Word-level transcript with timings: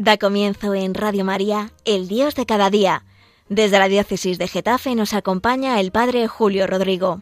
Da 0.00 0.16
comienzo 0.16 0.76
en 0.76 0.94
Radio 0.94 1.24
María, 1.24 1.72
El 1.84 2.06
Dios 2.06 2.36
de 2.36 2.46
cada 2.46 2.70
día. 2.70 3.02
Desde 3.48 3.80
la 3.80 3.88
diócesis 3.88 4.38
de 4.38 4.46
Getafe 4.46 4.94
nos 4.94 5.12
acompaña 5.12 5.80
el 5.80 5.90
Padre 5.90 6.28
Julio 6.28 6.68
Rodrigo. 6.68 7.20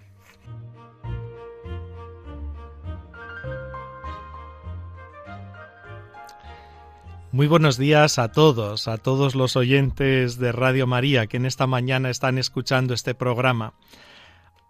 Muy 7.33 7.47
buenos 7.47 7.79
días 7.79 8.19
a 8.19 8.31
todos, 8.31 8.89
a 8.89 8.99
todos 8.99 9.35
los 9.35 9.57
oyentes 9.57 10.39
de 10.39 10.53
Radio 10.53 10.87
María 10.87 11.29
que 11.29 11.39
en 11.39 11.47
esta 11.47 11.67
mañana 11.67 12.11
están 12.11 12.37
escuchando 12.37 12.93
este 12.93 13.15
programa. 13.15 13.73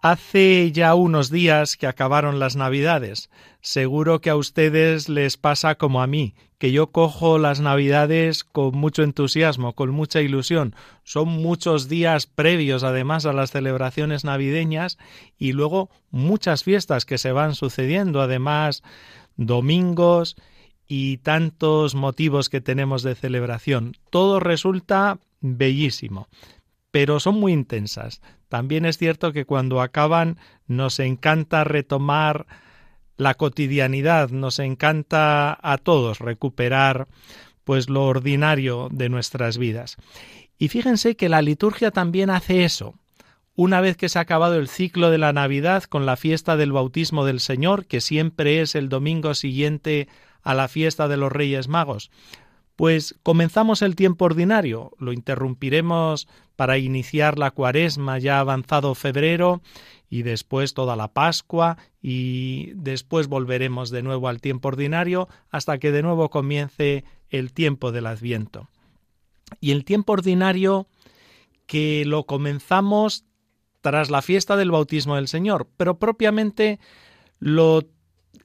Hace 0.01 0.71
ya 0.71 0.93
unos 0.93 1.31
días 1.31 1.75
que 1.75 1.87
acabaron 1.87 2.37
las 2.37 2.55
Navidades. 2.55 3.31
Seguro 3.61 4.21
que 4.21 4.29
a 4.29 4.35
ustedes 4.35 5.09
les 5.09 5.37
pasa 5.37 5.73
como 5.75 6.03
a 6.03 6.07
mí, 6.07 6.35
que 6.59 6.71
yo 6.71 6.91
cojo 6.91 7.39
las 7.39 7.61
Navidades 7.61 8.43
con 8.43 8.77
mucho 8.77 9.01
entusiasmo, 9.01 9.73
con 9.73 9.89
mucha 9.89 10.21
ilusión. 10.21 10.75
Son 11.03 11.27
muchos 11.27 11.89
días 11.89 12.27
previos 12.27 12.83
además 12.83 13.25
a 13.25 13.33
las 13.33 13.49
celebraciones 13.49 14.23
navideñas 14.23 14.99
y 15.35 15.53
luego 15.53 15.89
muchas 16.11 16.63
fiestas 16.63 17.05
que 17.05 17.17
se 17.17 17.31
van 17.31 17.55
sucediendo, 17.55 18.21
además 18.21 18.83
domingos 19.35 20.35
y 20.87 21.17
tantos 21.17 21.95
motivos 21.95 22.49
que 22.49 22.61
tenemos 22.61 23.01
de 23.01 23.15
celebración. 23.15 23.97
Todo 24.11 24.39
resulta 24.39 25.17
bellísimo 25.41 26.27
pero 26.91 27.19
son 27.19 27.39
muy 27.39 27.53
intensas. 27.53 28.21
También 28.49 28.85
es 28.85 28.97
cierto 28.97 29.33
que 29.33 29.45
cuando 29.45 29.81
acaban 29.81 30.37
nos 30.67 30.99
encanta 30.99 31.63
retomar 31.63 32.47
la 33.17 33.33
cotidianidad, 33.33 34.29
nos 34.29 34.59
encanta 34.59 35.57
a 35.61 35.77
todos 35.77 36.19
recuperar 36.19 37.07
pues 37.63 37.89
lo 37.89 38.05
ordinario 38.05 38.87
de 38.91 39.09
nuestras 39.09 39.57
vidas. 39.57 39.97
Y 40.57 40.69
fíjense 40.69 41.15
que 41.15 41.29
la 41.29 41.41
liturgia 41.41 41.91
también 41.91 42.29
hace 42.29 42.63
eso. 42.63 42.95
Una 43.55 43.81
vez 43.81 43.97
que 43.97 44.07
se 44.07 44.19
ha 44.19 44.21
acabado 44.21 44.55
el 44.55 44.67
ciclo 44.67 45.09
de 45.09 45.17
la 45.17 45.33
Navidad 45.33 45.83
con 45.83 46.05
la 46.05 46.15
fiesta 46.15 46.57
del 46.57 46.71
bautismo 46.71 47.25
del 47.25 47.39
Señor, 47.39 47.85
que 47.85 48.01
siempre 48.01 48.61
es 48.61 48.75
el 48.75 48.87
domingo 48.87 49.33
siguiente 49.33 50.07
a 50.43 50.53
la 50.53 50.67
fiesta 50.67 51.07
de 51.07 51.17
los 51.17 51.31
Reyes 51.31 51.67
Magos, 51.67 52.11
pues 52.77 53.15
comenzamos 53.23 53.81
el 53.81 53.95
tiempo 53.95 54.25
ordinario, 54.25 54.91
lo 54.99 55.11
interrumpiremos 55.11 56.27
para 56.55 56.77
iniciar 56.77 57.39
la 57.39 57.49
cuaresma 57.49 58.19
ya 58.19 58.39
avanzado 58.39 58.93
febrero 58.93 59.63
y 60.11 60.21
después 60.21 60.75
toda 60.75 60.95
la 60.95 61.07
Pascua 61.07 61.77
y 62.03 62.71
después 62.75 63.27
volveremos 63.27 63.89
de 63.89 64.03
nuevo 64.03 64.27
al 64.27 64.41
tiempo 64.41 64.67
ordinario 64.67 65.27
hasta 65.49 65.79
que 65.79 65.91
de 65.91 66.03
nuevo 66.03 66.29
comience 66.29 67.03
el 67.31 67.51
tiempo 67.51 67.91
del 67.91 68.05
Adviento. 68.05 68.69
Y 69.59 69.71
el 69.71 69.83
tiempo 69.83 70.13
ordinario 70.13 70.87
que 71.65 72.05
lo 72.05 72.27
comenzamos 72.27 73.25
tras 73.81 74.11
la 74.11 74.21
fiesta 74.21 74.55
del 74.55 74.69
bautismo 74.69 75.15
del 75.15 75.27
Señor, 75.27 75.67
pero 75.77 75.97
propiamente 75.97 76.79
lo 77.39 77.81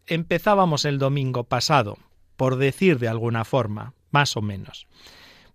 empezábamos 0.07 0.87
el 0.87 0.99
domingo 0.99 1.45
pasado, 1.45 1.99
por 2.37 2.57
decir 2.57 2.99
de 2.99 3.09
alguna 3.09 3.45
forma, 3.45 3.93
más 4.13 4.37
o 4.37 4.43
menos. 4.43 4.87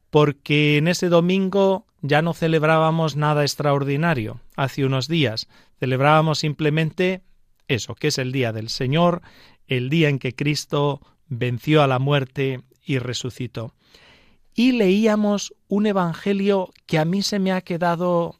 Porque 0.09 0.77
en 0.77 0.87
ese 0.89 1.07
domingo 1.07 1.85
ya 2.01 2.21
no 2.21 2.33
celebrábamos 2.33 3.15
nada 3.15 3.43
extraordinario. 3.43 4.41
Hace 4.55 4.85
unos 4.85 5.07
días 5.07 5.47
celebrábamos 5.79 6.39
simplemente 6.39 7.21
eso, 7.67 7.95
que 7.95 8.07
es 8.07 8.17
el 8.17 8.31
día 8.31 8.51
del 8.51 8.69
Señor, 8.69 9.21
el 9.67 9.89
día 9.89 10.09
en 10.09 10.19
que 10.19 10.35
Cristo 10.35 11.01
venció 11.27 11.83
a 11.83 11.87
la 11.87 11.99
muerte 11.99 12.61
y 12.83 12.99
resucitó. 12.99 13.73
Y 14.53 14.71
leíamos 14.71 15.53
un 15.67 15.85
evangelio 15.85 16.71
que 16.85 16.97
a 16.97 17.05
mí 17.05 17.21
se 17.21 17.39
me 17.39 17.51
ha 17.51 17.61
quedado 17.61 18.39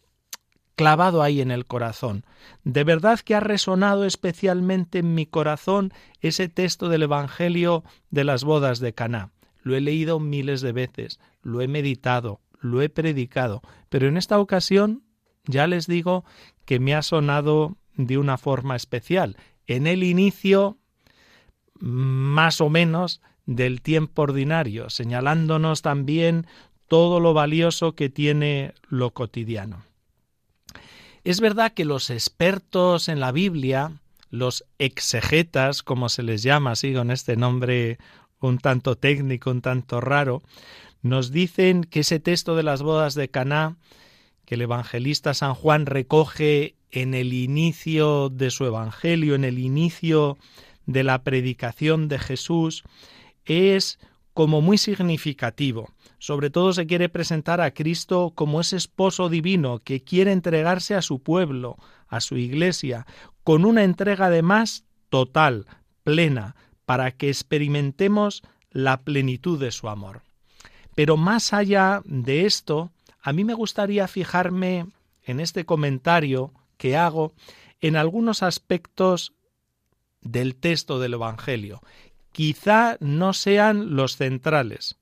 clavado 0.75 1.22
ahí 1.22 1.41
en 1.41 1.51
el 1.51 1.66
corazón. 1.66 2.23
De 2.63 2.84
verdad 2.84 3.19
que 3.19 3.35
ha 3.35 3.39
resonado 3.39 4.05
especialmente 4.05 4.99
en 4.99 5.16
mi 5.16 5.25
corazón 5.25 5.91
ese 6.22 6.49
texto 6.49 6.88
del 6.88 7.03
evangelio 7.03 7.84
de 8.09 8.23
las 8.23 8.44
bodas 8.44 8.79
de 8.79 8.94
Caná 8.94 9.31
lo 9.67 9.75
he 9.75 9.81
leído 9.81 10.19
miles 10.19 10.61
de 10.61 10.72
veces, 10.72 11.19
lo 11.44 11.61
he 11.61 11.67
meditado, 11.67 12.39
lo 12.61 12.81
he 12.81 12.89
predicado, 12.89 13.61
pero 13.89 14.07
en 14.07 14.16
esta 14.16 14.39
ocasión 14.39 15.03
ya 15.45 15.67
les 15.67 15.88
digo 15.88 16.23
que 16.66 16.79
me 16.79 16.95
ha 16.95 17.01
sonado 17.01 17.75
de 17.95 18.17
una 18.17 18.38
forma 18.38 18.75
especial. 18.75 19.35
En 19.66 19.85
el 19.85 20.03
inicio, 20.03 20.78
más 21.79 22.61
o 22.61 22.69
menos, 22.69 23.22
del 23.45 23.81
tiempo 23.81 24.22
ordinario, 24.22 24.89
señalándonos 24.89 25.81
también 25.81 26.47
todo 26.88 27.19
lo 27.19 27.34
valioso 27.34 27.94
que 27.94 28.09
tiene 28.09 28.73
lo 28.88 29.11
cotidiano. 29.11 29.84
Es 31.25 31.41
verdad 31.41 31.73
que 31.73 31.84
los 31.84 32.09
expertos 32.09 33.09
en 33.09 33.19
la 33.19 33.34
Biblia, 33.34 33.91
los 34.29 34.63
exegetas, 34.79 35.84
como 35.84 36.07
se 36.07 36.23
les 36.23 36.41
llama 36.41 36.72
así 36.72 36.94
con 36.94 37.11
este 37.11 37.35
nombre 37.35 37.97
un 38.39 38.57
tanto 38.59 38.95
técnico, 38.95 39.51
un 39.51 39.61
tanto 39.61 40.01
raro, 40.01 40.43
nos 41.01 41.31
dicen 41.31 41.83
que 41.83 42.01
ese 42.01 42.19
texto 42.19 42.55
de 42.55 42.63
las 42.63 42.81
bodas 42.81 43.13
de 43.15 43.29
Caná 43.29 43.77
que 44.45 44.55
el 44.55 44.61
evangelista 44.61 45.33
San 45.33 45.53
Juan 45.53 45.85
recoge 45.85 46.75
en 46.89 47.13
el 47.13 47.33
inicio 47.33 48.29
de 48.29 48.49
su 48.49 48.65
evangelio, 48.65 49.35
en 49.35 49.43
el 49.43 49.59
inicio 49.59 50.37
de 50.85 51.03
la 51.03 51.23
predicación 51.23 52.07
de 52.07 52.17
Jesús, 52.17 52.83
es 53.43 53.99
como 54.33 54.61
muy 54.61 54.77
significativo. 54.77 55.91
Sobre 56.17 56.49
todo 56.49 56.71
se 56.71 56.87
quiere 56.87 57.09
presentar 57.09 57.59
a 57.59 57.71
Cristo 57.71 58.31
como 58.35 58.61
ese 58.61 58.77
esposo 58.77 59.27
divino 59.27 59.79
que 59.79 60.03
quiere 60.03 60.31
entregarse 60.31 60.95
a 60.95 61.01
su 61.01 61.19
pueblo, 61.21 61.75
a 62.07 62.21
su 62.21 62.37
iglesia, 62.37 63.05
con 63.43 63.65
una 63.65 63.83
entrega 63.83 64.27
además 64.27 64.85
total, 65.09 65.65
plena, 66.03 66.55
para 66.87 67.11
que 67.11 67.27
experimentemos 67.27 68.43
la 68.71 69.01
plenitud 69.01 69.59
de 69.59 69.71
su 69.71 69.89
amor. 69.89 70.21
Pero 70.95 71.17
más 71.17 71.51
allá 71.51 72.01
de 72.05 72.45
esto, 72.45 72.91
a 73.21 73.33
mí 73.33 73.43
me 73.43 73.53
gustaría 73.53 74.07
fijarme 74.07 74.87
en 75.25 75.41
este 75.41 75.65
comentario 75.65 76.53
que 76.77 76.95
hago 76.95 77.33
en 77.81 77.97
algunos 77.97 78.41
aspectos 78.41 79.33
del 80.21 80.55
texto 80.55 80.97
del 80.97 81.15
Evangelio. 81.15 81.81
Quizá 82.31 82.95
no 83.01 83.33
sean 83.33 83.97
los 83.97 84.15
centrales, 84.15 84.95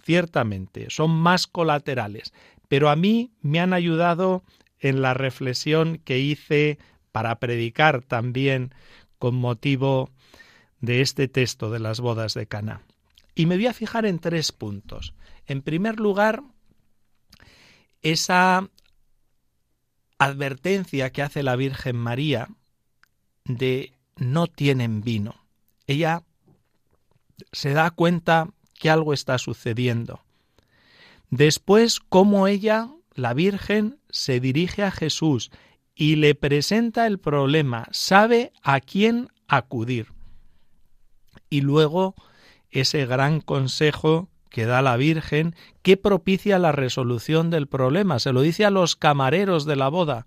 ciertamente, 0.00 0.90
son 0.90 1.10
más 1.10 1.48
colaterales, 1.48 2.32
pero 2.68 2.88
a 2.88 2.94
mí 2.94 3.32
me 3.40 3.58
han 3.58 3.72
ayudado 3.72 4.44
en 4.78 5.02
la 5.02 5.12
reflexión 5.12 5.98
que 6.04 6.20
hice 6.20 6.78
para 7.10 7.40
predicar 7.40 8.02
también 8.02 8.72
con 9.18 9.34
motivo 9.34 10.08
de 10.82 11.00
este 11.00 11.28
texto 11.28 11.70
de 11.70 11.78
las 11.78 12.00
bodas 12.00 12.34
de 12.34 12.46
Cana. 12.46 12.82
Y 13.34 13.46
me 13.46 13.56
voy 13.56 13.68
a 13.68 13.72
fijar 13.72 14.04
en 14.04 14.18
tres 14.18 14.52
puntos. 14.52 15.14
En 15.46 15.62
primer 15.62 15.98
lugar, 15.98 16.42
esa 18.02 18.68
advertencia 20.18 21.10
que 21.10 21.22
hace 21.22 21.42
la 21.42 21.56
Virgen 21.56 21.96
María 21.96 22.48
de 23.44 23.94
no 24.16 24.48
tienen 24.48 25.00
vino. 25.00 25.46
Ella 25.86 26.24
se 27.52 27.72
da 27.72 27.90
cuenta 27.90 28.50
que 28.74 28.90
algo 28.90 29.14
está 29.14 29.38
sucediendo. 29.38 30.20
Después, 31.30 32.00
cómo 32.00 32.46
ella, 32.46 32.90
la 33.14 33.34
Virgen, 33.34 33.98
se 34.10 34.40
dirige 34.40 34.82
a 34.82 34.90
Jesús 34.90 35.50
y 35.94 36.16
le 36.16 36.34
presenta 36.34 37.06
el 37.06 37.18
problema, 37.18 37.88
sabe 37.92 38.52
a 38.62 38.80
quién 38.80 39.28
acudir 39.46 40.08
y 41.52 41.60
luego 41.60 42.14
ese 42.70 43.04
gran 43.04 43.42
consejo 43.42 44.30
que 44.48 44.64
da 44.64 44.80
la 44.80 44.96
Virgen 44.96 45.54
que 45.82 45.98
propicia 45.98 46.58
la 46.58 46.72
resolución 46.72 47.50
del 47.50 47.66
problema. 47.66 48.18
Se 48.20 48.32
lo 48.32 48.40
dice 48.40 48.64
a 48.64 48.70
los 48.70 48.96
camareros 48.96 49.66
de 49.66 49.76
la 49.76 49.88
boda, 49.88 50.24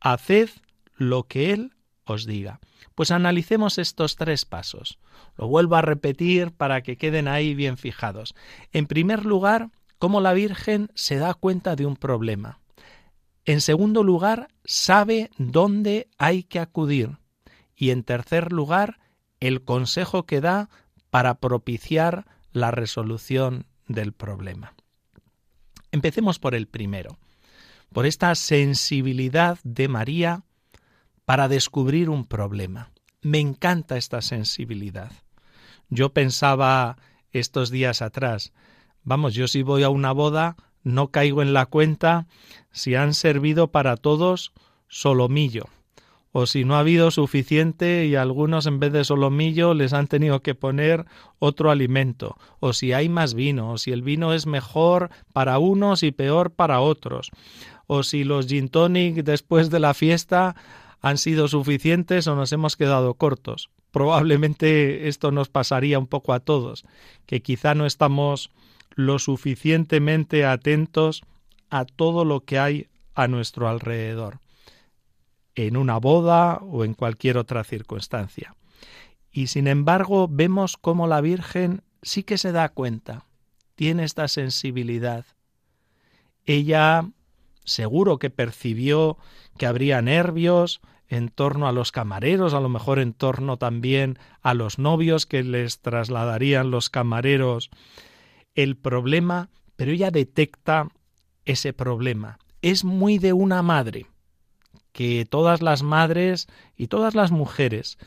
haced 0.00 0.50
lo 0.94 1.22
que 1.22 1.52
Él 1.52 1.72
os 2.04 2.26
diga. 2.26 2.60
Pues 2.94 3.10
analicemos 3.10 3.78
estos 3.78 4.16
tres 4.16 4.44
pasos. 4.44 4.98
Lo 5.38 5.48
vuelvo 5.48 5.76
a 5.76 5.82
repetir 5.82 6.52
para 6.52 6.82
que 6.82 6.98
queden 6.98 7.26
ahí 7.26 7.54
bien 7.54 7.78
fijados. 7.78 8.34
En 8.70 8.86
primer 8.86 9.24
lugar, 9.24 9.70
cómo 9.98 10.20
la 10.20 10.34
Virgen 10.34 10.90
se 10.94 11.16
da 11.16 11.32
cuenta 11.32 11.74
de 11.74 11.86
un 11.86 11.96
problema. 11.96 12.60
En 13.46 13.62
segundo 13.62 14.02
lugar, 14.02 14.48
sabe 14.66 15.30
dónde 15.38 16.10
hay 16.18 16.42
que 16.42 16.60
acudir. 16.60 17.16
Y 17.74 17.90
en 17.90 18.02
tercer 18.02 18.52
lugar, 18.52 18.98
el 19.40 19.62
consejo 19.62 20.26
que 20.26 20.40
da 20.40 20.68
para 21.10 21.40
propiciar 21.40 22.26
la 22.52 22.70
resolución 22.70 23.66
del 23.86 24.12
problema. 24.12 24.74
Empecemos 25.92 26.38
por 26.38 26.54
el 26.54 26.66
primero, 26.66 27.18
por 27.92 28.06
esta 28.06 28.34
sensibilidad 28.34 29.58
de 29.62 29.88
María 29.88 30.44
para 31.24 31.48
descubrir 31.48 32.10
un 32.10 32.24
problema. 32.24 32.90
Me 33.22 33.38
encanta 33.38 33.96
esta 33.96 34.22
sensibilidad. 34.22 35.12
Yo 35.88 36.12
pensaba 36.12 36.96
estos 37.32 37.70
días 37.70 38.02
atrás, 38.02 38.52
Vamos, 39.06 39.34
yo 39.34 39.46
si 39.46 39.62
voy 39.62 39.84
a 39.84 39.88
una 39.88 40.10
boda 40.10 40.56
no 40.82 41.12
caigo 41.12 41.40
en 41.40 41.52
la 41.52 41.66
cuenta 41.66 42.26
si 42.72 42.96
han 42.96 43.14
servido 43.14 43.70
para 43.70 43.96
todos 43.96 44.52
solomillo 44.88 45.68
o 46.38 46.44
si 46.44 46.66
no 46.66 46.76
ha 46.76 46.80
habido 46.80 47.10
suficiente 47.10 48.04
y 48.04 48.14
algunos 48.14 48.66
en 48.66 48.78
vez 48.78 48.92
de 48.92 49.04
solomillo 49.04 49.72
les 49.72 49.94
han 49.94 50.06
tenido 50.06 50.42
que 50.42 50.54
poner 50.54 51.06
otro 51.38 51.70
alimento, 51.70 52.36
o 52.60 52.74
si 52.74 52.92
hay 52.92 53.08
más 53.08 53.32
vino, 53.32 53.70
o 53.70 53.78
si 53.78 53.90
el 53.90 54.02
vino 54.02 54.34
es 54.34 54.44
mejor 54.44 55.08
para 55.32 55.58
unos 55.58 56.02
y 56.02 56.12
peor 56.12 56.50
para 56.50 56.80
otros, 56.80 57.30
o 57.86 58.02
si 58.02 58.22
los 58.22 58.48
gin 58.48 58.68
tonic 58.68 59.24
después 59.24 59.70
de 59.70 59.80
la 59.80 59.94
fiesta 59.94 60.56
han 61.00 61.16
sido 61.16 61.48
suficientes 61.48 62.26
o 62.26 62.36
nos 62.36 62.52
hemos 62.52 62.76
quedado 62.76 63.14
cortos. 63.14 63.70
Probablemente 63.90 65.08
esto 65.08 65.30
nos 65.30 65.48
pasaría 65.48 65.98
un 65.98 66.06
poco 66.06 66.34
a 66.34 66.40
todos, 66.40 66.84
que 67.24 67.40
quizá 67.40 67.74
no 67.74 67.86
estamos 67.86 68.50
lo 68.94 69.18
suficientemente 69.18 70.44
atentos 70.44 71.22
a 71.70 71.86
todo 71.86 72.26
lo 72.26 72.40
que 72.40 72.58
hay 72.58 72.88
a 73.14 73.26
nuestro 73.26 73.70
alrededor, 73.70 74.40
en 75.56 75.76
una 75.76 75.98
boda 75.98 76.60
o 76.62 76.84
en 76.84 76.94
cualquier 76.94 77.38
otra 77.38 77.64
circunstancia. 77.64 78.54
Y 79.32 79.48
sin 79.48 79.66
embargo 79.66 80.28
vemos 80.30 80.76
cómo 80.76 81.06
la 81.06 81.20
Virgen 81.20 81.82
sí 82.02 82.22
que 82.22 82.38
se 82.38 82.52
da 82.52 82.68
cuenta, 82.68 83.26
tiene 83.74 84.04
esta 84.04 84.28
sensibilidad. 84.28 85.24
Ella 86.44 87.10
seguro 87.64 88.18
que 88.18 88.30
percibió 88.30 89.18
que 89.58 89.66
habría 89.66 90.00
nervios 90.00 90.80
en 91.08 91.28
torno 91.28 91.68
a 91.68 91.72
los 91.72 91.92
camareros, 91.92 92.54
a 92.54 92.60
lo 92.60 92.68
mejor 92.68 92.98
en 92.98 93.12
torno 93.12 93.58
también 93.58 94.18
a 94.42 94.54
los 94.54 94.78
novios 94.78 95.26
que 95.26 95.42
les 95.42 95.80
trasladarían 95.80 96.70
los 96.70 96.90
camareros 96.90 97.70
el 98.54 98.76
problema, 98.76 99.50
pero 99.76 99.92
ella 99.92 100.10
detecta 100.10 100.88
ese 101.44 101.72
problema. 101.72 102.38
Es 102.62 102.84
muy 102.84 103.18
de 103.18 103.32
una 103.32 103.62
madre, 103.62 104.06
que 104.96 105.26
todas 105.26 105.60
las 105.60 105.82
madres 105.82 106.48
y 106.74 106.86
todas 106.86 107.14
las 107.14 107.30
mujeres 107.30 107.98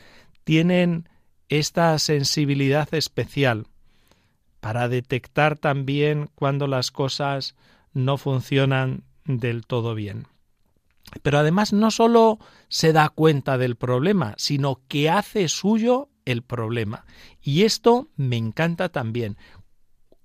tienen 0.42 1.08
esta 1.48 1.96
sensibilidad 2.00 2.92
especial 2.92 3.68
para 4.58 4.88
detectar 4.88 5.56
también 5.56 6.30
cuando 6.34 6.66
las 6.66 6.90
cosas 6.90 7.54
no 7.92 8.18
funcionan 8.18 9.04
del 9.24 9.66
todo 9.66 9.94
bien. 9.94 10.26
Pero 11.22 11.38
además 11.38 11.72
no 11.72 11.92
solo 11.92 12.40
se 12.66 12.92
da 12.92 13.08
cuenta 13.08 13.56
del 13.56 13.76
problema, 13.76 14.34
sino 14.36 14.80
que 14.88 15.10
hace 15.10 15.46
suyo 15.46 16.08
el 16.24 16.42
problema. 16.42 17.04
Y 17.40 17.62
esto 17.62 18.08
me 18.16 18.36
encanta 18.36 18.88
también. 18.88 19.36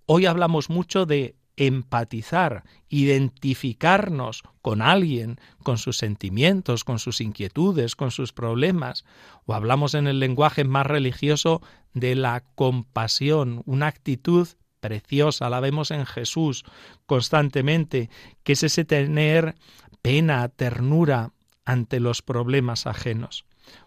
Hoy 0.07 0.25
hablamos 0.25 0.71
mucho 0.71 1.05
de 1.05 1.35
empatizar, 1.57 2.63
identificarnos 2.89 4.43
con 4.61 4.81
alguien, 4.81 5.39
con 5.63 5.77
sus 5.77 5.97
sentimientos, 5.97 6.83
con 6.83 6.99
sus 6.99 7.21
inquietudes, 7.21 7.95
con 7.95 8.11
sus 8.11 8.33
problemas, 8.33 9.05
o 9.45 9.53
hablamos 9.53 9.93
en 9.93 10.07
el 10.07 10.19
lenguaje 10.19 10.63
más 10.63 10.85
religioso 10.85 11.61
de 11.93 12.15
la 12.15 12.43
compasión, 12.55 13.61
una 13.65 13.87
actitud 13.87 14.47
preciosa, 14.79 15.49
la 15.49 15.59
vemos 15.59 15.91
en 15.91 16.05
Jesús 16.05 16.63
constantemente, 17.05 18.09
que 18.43 18.53
es 18.53 18.63
ese 18.63 18.85
tener 18.85 19.55
pena, 20.01 20.47
ternura 20.49 21.31
ante 21.65 21.99
los 21.99 22.21
problemas 22.21 22.85
ajenos. 22.85 23.45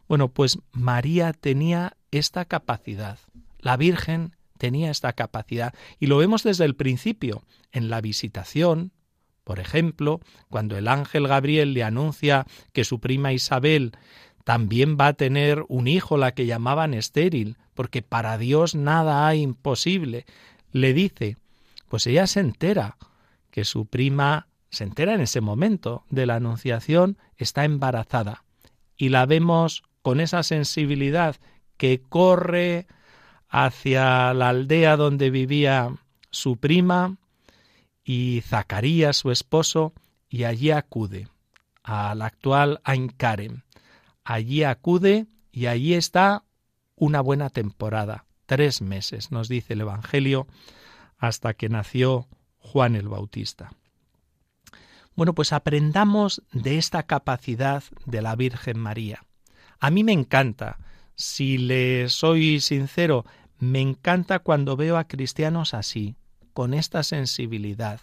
Bueno, 0.09 0.29
pues 0.29 0.59
María 0.73 1.33
tenía 1.33 1.97
esta 2.11 2.45
capacidad. 2.47 3.19
La 3.61 3.77
Virgen 3.77 4.35
tenía 4.59 4.91
esta 4.91 5.15
capacidad. 5.15 5.73
Y 5.99 6.07
lo 6.07 6.19
vemos 6.19 6.43
desde 6.43 6.65
el 6.65 6.77
principio, 6.77 7.45
en 7.73 7.89
la 7.89 8.01
visitación, 8.01 8.93
por 9.45 9.61
ejemplo, 9.61 10.21
cuando 10.51 10.77
el 10.77 10.89
ángel 10.89 11.27
Gabriel 11.27 11.73
le 11.73 11.83
anuncia 11.83 12.47
que 12.75 12.85
su 12.85 13.01
prima 13.01 13.33
Isabel 13.33 13.93
también 14.45 14.99
va 15.01 15.07
a 15.07 15.13
tener 15.15 15.65
un 15.69 15.89
hijo, 15.89 16.19
la 16.19 16.33
que 16.33 16.45
llamaban 16.45 16.93
estéril, 16.93 17.57
porque 17.73 18.03
para 18.03 18.37
Dios 18.37 18.75
nada 18.75 19.27
hay 19.27 19.41
imposible, 19.41 20.27
le 20.71 20.93
dice, 20.93 21.39
pues 21.89 22.07
ella 22.07 22.27
se 22.27 22.41
entera 22.41 22.99
que 23.51 23.65
su 23.65 23.87
prima 23.87 24.49
se 24.71 24.85
entera 24.85 25.15
en 25.15 25.23
ese 25.23 25.41
momento 25.41 26.05
de 26.11 26.27
la 26.27 26.37
anunciación, 26.37 27.17
está 27.37 27.65
embarazada. 27.65 28.45
Y 28.97 29.09
la 29.09 29.25
vemos 29.27 29.83
con 30.03 30.21
esa 30.21 30.43
sensibilidad 30.43 31.37
que 31.77 32.03
corre 32.07 32.87
hacia 33.49 34.35
la 34.35 34.51
aldea 34.51 34.97
donde 34.97 35.31
vivía 35.31 35.95
su 36.31 36.57
prima 36.57 37.17
y 38.05 38.43
Zacarías, 38.47 39.17
su 39.17 39.31
esposo, 39.31 39.93
y 40.29 40.45
allí 40.45 40.71
acude 40.71 41.29
al 41.83 42.23
actual 42.23 42.81
Ainkarem. 42.85 43.63
Allí 44.25 44.63
acude 44.65 45.27
y 45.53 45.67
allí 45.67 45.95
está 45.95 46.45
una 46.97 47.21
buena 47.21 47.51
temporada, 47.51 48.27
tres 48.47 48.83
meses, 48.83 49.31
nos 49.31 49.49
dice 49.49 49.75
el 49.75 49.83
Evangelio, 49.83 50.47
hasta 51.17 51.55
que 51.55 51.69
nació 51.69 52.29
Juan 52.59 52.97
el 52.97 53.09
Bautista. 53.09 53.73
Bueno, 55.15 55.35
pues 55.35 55.53
aprendamos 55.53 56.43
de 56.53 56.79
esta 56.79 57.05
capacidad 57.05 57.83
de 58.05 58.23
la 58.23 58.37
Virgen 58.37 58.79
María. 58.79 59.25
A 59.81 59.91
mí 59.91 60.05
me 60.05 60.13
encanta 60.13 60.79
si 61.15 61.59
le 61.59 62.09
soy 62.09 62.61
sincero, 62.61 63.25
me 63.59 63.81
encanta 63.81 64.39
cuando 64.39 64.77
veo 64.77 64.97
a 64.97 65.05
cristianos 65.05 65.75
así, 65.75 66.17
con 66.53 66.75
esta 66.75 67.03
sensibilidad 67.03 68.01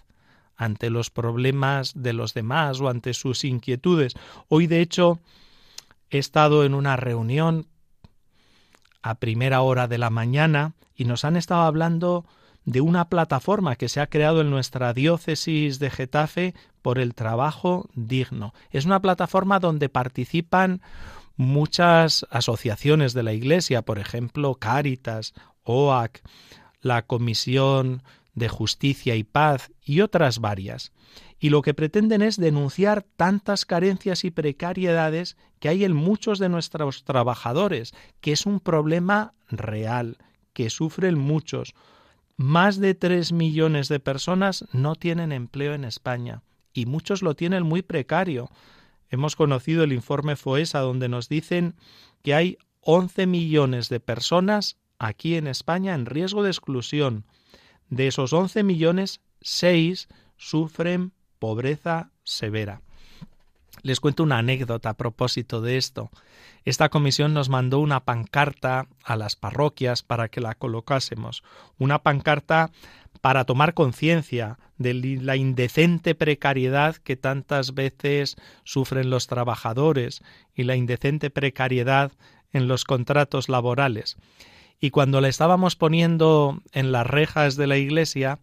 ante 0.57 0.89
los 0.89 1.09
problemas 1.09 1.93
de 1.95 2.13
los 2.13 2.33
demás 2.33 2.79
o 2.79 2.89
ante 2.89 3.13
sus 3.13 3.43
inquietudes. 3.43 4.13
Hoy, 4.47 4.67
de 4.67 4.81
hecho, 4.81 5.19
he 6.09 6.17
estado 6.17 6.63
en 6.63 6.73
una 6.73 6.95
reunión 6.95 7.67
a 9.01 9.15
primera 9.15 9.61
hora 9.61 9.87
de 9.87 9.97
la 9.97 10.09
mañana 10.09 10.73
y 10.95 11.05
nos 11.05 11.25
han 11.25 11.35
estado 11.35 11.63
hablando 11.63 12.25
de 12.63 12.81
una 12.81 13.09
plataforma 13.09 13.75
que 13.75 13.89
se 13.89 14.01
ha 14.01 14.07
creado 14.07 14.41
en 14.41 14.49
nuestra 14.49 14.93
diócesis 14.93 15.77
de 15.77 15.91
Getafe 15.91 16.55
por 16.81 16.97
el 16.97 17.13
trabajo 17.13 17.89
digno. 17.93 18.53
Es 18.71 18.85
una 18.85 19.01
plataforma 19.01 19.59
donde 19.59 19.89
participan 19.89 20.81
muchas 21.37 22.25
asociaciones 22.31 23.13
de 23.13 23.23
la 23.23 23.33
Iglesia, 23.33 23.83
por 23.83 23.99
ejemplo, 23.99 24.55
Cáritas, 24.55 25.33
OAC, 25.65 26.21
la 26.81 27.05
Comisión 27.05 28.03
de 28.33 28.49
Justicia 28.49 29.15
y 29.15 29.23
Paz 29.23 29.71
y 29.83 30.01
otras 30.01 30.39
varias. 30.39 30.91
Y 31.39 31.49
lo 31.49 31.61
que 31.61 31.73
pretenden 31.73 32.21
es 32.21 32.37
denunciar 32.37 33.05
tantas 33.15 33.65
carencias 33.65 34.23
y 34.23 34.31
precariedades 34.31 35.37
que 35.59 35.69
hay 35.69 35.83
en 35.83 35.93
muchos 35.93 36.39
de 36.39 36.49
nuestros 36.49 37.03
trabajadores, 37.03 37.93
que 38.21 38.31
es 38.31 38.45
un 38.45 38.59
problema 38.59 39.33
real, 39.49 40.17
que 40.53 40.69
sufren 40.69 41.17
muchos. 41.17 41.73
Más 42.37 42.79
de 42.79 42.95
tres 42.95 43.31
millones 43.31 43.87
de 43.87 43.99
personas 43.99 44.65
no 44.73 44.95
tienen 44.95 45.31
empleo 45.31 45.73
en 45.73 45.85
España 45.85 46.43
y 46.73 46.85
muchos 46.85 47.21
lo 47.21 47.35
tienen 47.35 47.63
muy 47.63 47.81
precario. 47.81 48.49
Hemos 49.09 49.35
conocido 49.35 49.83
el 49.83 49.93
informe 49.93 50.35
FOESA 50.35 50.79
donde 50.79 51.07
nos 51.07 51.29
dicen 51.29 51.75
que 52.21 52.33
hay 52.33 52.57
11 52.81 53.27
millones 53.27 53.89
de 53.89 53.99
personas 53.99 54.77
aquí 54.99 55.35
en 55.35 55.47
España 55.47 55.93
en 55.93 56.05
riesgo 56.05 56.43
de 56.43 56.49
exclusión. 56.49 57.25
De 57.89 58.07
esos 58.07 58.33
11 58.33 58.63
millones, 58.63 59.21
6 59.41 60.07
sufren 60.37 61.11
pobreza 61.39 62.11
severa. 62.23 62.81
Les 63.81 63.99
cuento 63.99 64.23
una 64.23 64.39
anécdota 64.39 64.89
a 64.89 64.97
propósito 64.97 65.61
de 65.61 65.77
esto. 65.77 66.09
Esta 66.63 66.89
comisión 66.89 67.35
nos 67.35 67.49
mandó 67.49 67.79
una 67.79 68.03
pancarta 68.03 68.87
a 69.03 69.15
las 69.15 69.35
parroquias 69.35 70.01
para 70.01 70.27
que 70.27 70.41
la 70.41 70.55
colocásemos. 70.55 71.43
Una 71.77 71.99
pancarta 71.99 72.71
para 73.21 73.45
tomar 73.45 73.75
conciencia 73.75 74.57
de 74.77 74.93
la 75.21 75.35
indecente 75.35 76.15
precariedad 76.15 76.95
que 76.95 77.15
tantas 77.15 77.73
veces 77.75 78.35
sufren 78.63 79.09
los 79.09 79.27
trabajadores 79.27 80.23
y 80.55 80.63
la 80.63 80.75
indecente 80.75 81.29
precariedad 81.29 82.11
en 82.51 82.67
los 82.67 82.85
contratos 82.85 83.49
laborales. 83.49 84.17
Y 84.79 84.89
cuando 84.91 85.21
la 85.21 85.27
estábamos 85.27 85.75
poniendo 85.75 86.61
en 86.71 86.91
las 86.91 87.07
rejas 87.07 87.55
de 87.55 87.67
la 87.67 87.77
iglesia, 87.77 88.39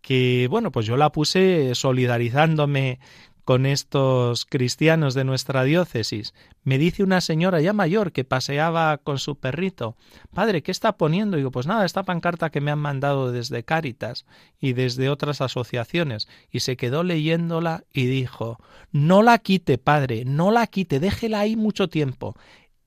que 0.00 0.46
bueno, 0.50 0.72
pues 0.72 0.86
yo 0.86 0.96
la 0.96 1.12
puse 1.12 1.74
solidarizándome 1.74 2.98
con 3.44 3.66
estos 3.66 4.46
cristianos 4.46 5.14
de 5.14 5.24
nuestra 5.24 5.64
diócesis. 5.64 6.32
Me 6.62 6.78
dice 6.78 7.02
una 7.02 7.20
señora 7.20 7.60
ya 7.60 7.72
mayor 7.72 8.12
que 8.12 8.24
paseaba 8.24 8.98
con 8.98 9.18
su 9.18 9.36
perrito. 9.36 9.96
Padre, 10.32 10.62
¿qué 10.62 10.70
está 10.70 10.96
poniendo? 10.96 11.36
Y 11.36 11.40
digo, 11.40 11.50
pues 11.50 11.66
nada, 11.66 11.84
esta 11.84 12.04
pancarta 12.04 12.50
que 12.50 12.60
me 12.60 12.70
han 12.70 12.78
mandado 12.78 13.32
desde 13.32 13.64
Cáritas 13.64 14.26
y 14.60 14.74
desde 14.74 15.08
otras 15.08 15.40
asociaciones. 15.40 16.28
Y 16.50 16.60
se 16.60 16.76
quedó 16.76 17.02
leyéndola 17.02 17.84
y 17.92 18.06
dijo, 18.06 18.58
no 18.92 19.22
la 19.22 19.38
quite, 19.38 19.76
padre, 19.76 20.24
no 20.24 20.52
la 20.52 20.68
quite, 20.68 21.00
déjela 21.00 21.40
ahí 21.40 21.56
mucho 21.56 21.88
tiempo. 21.88 22.36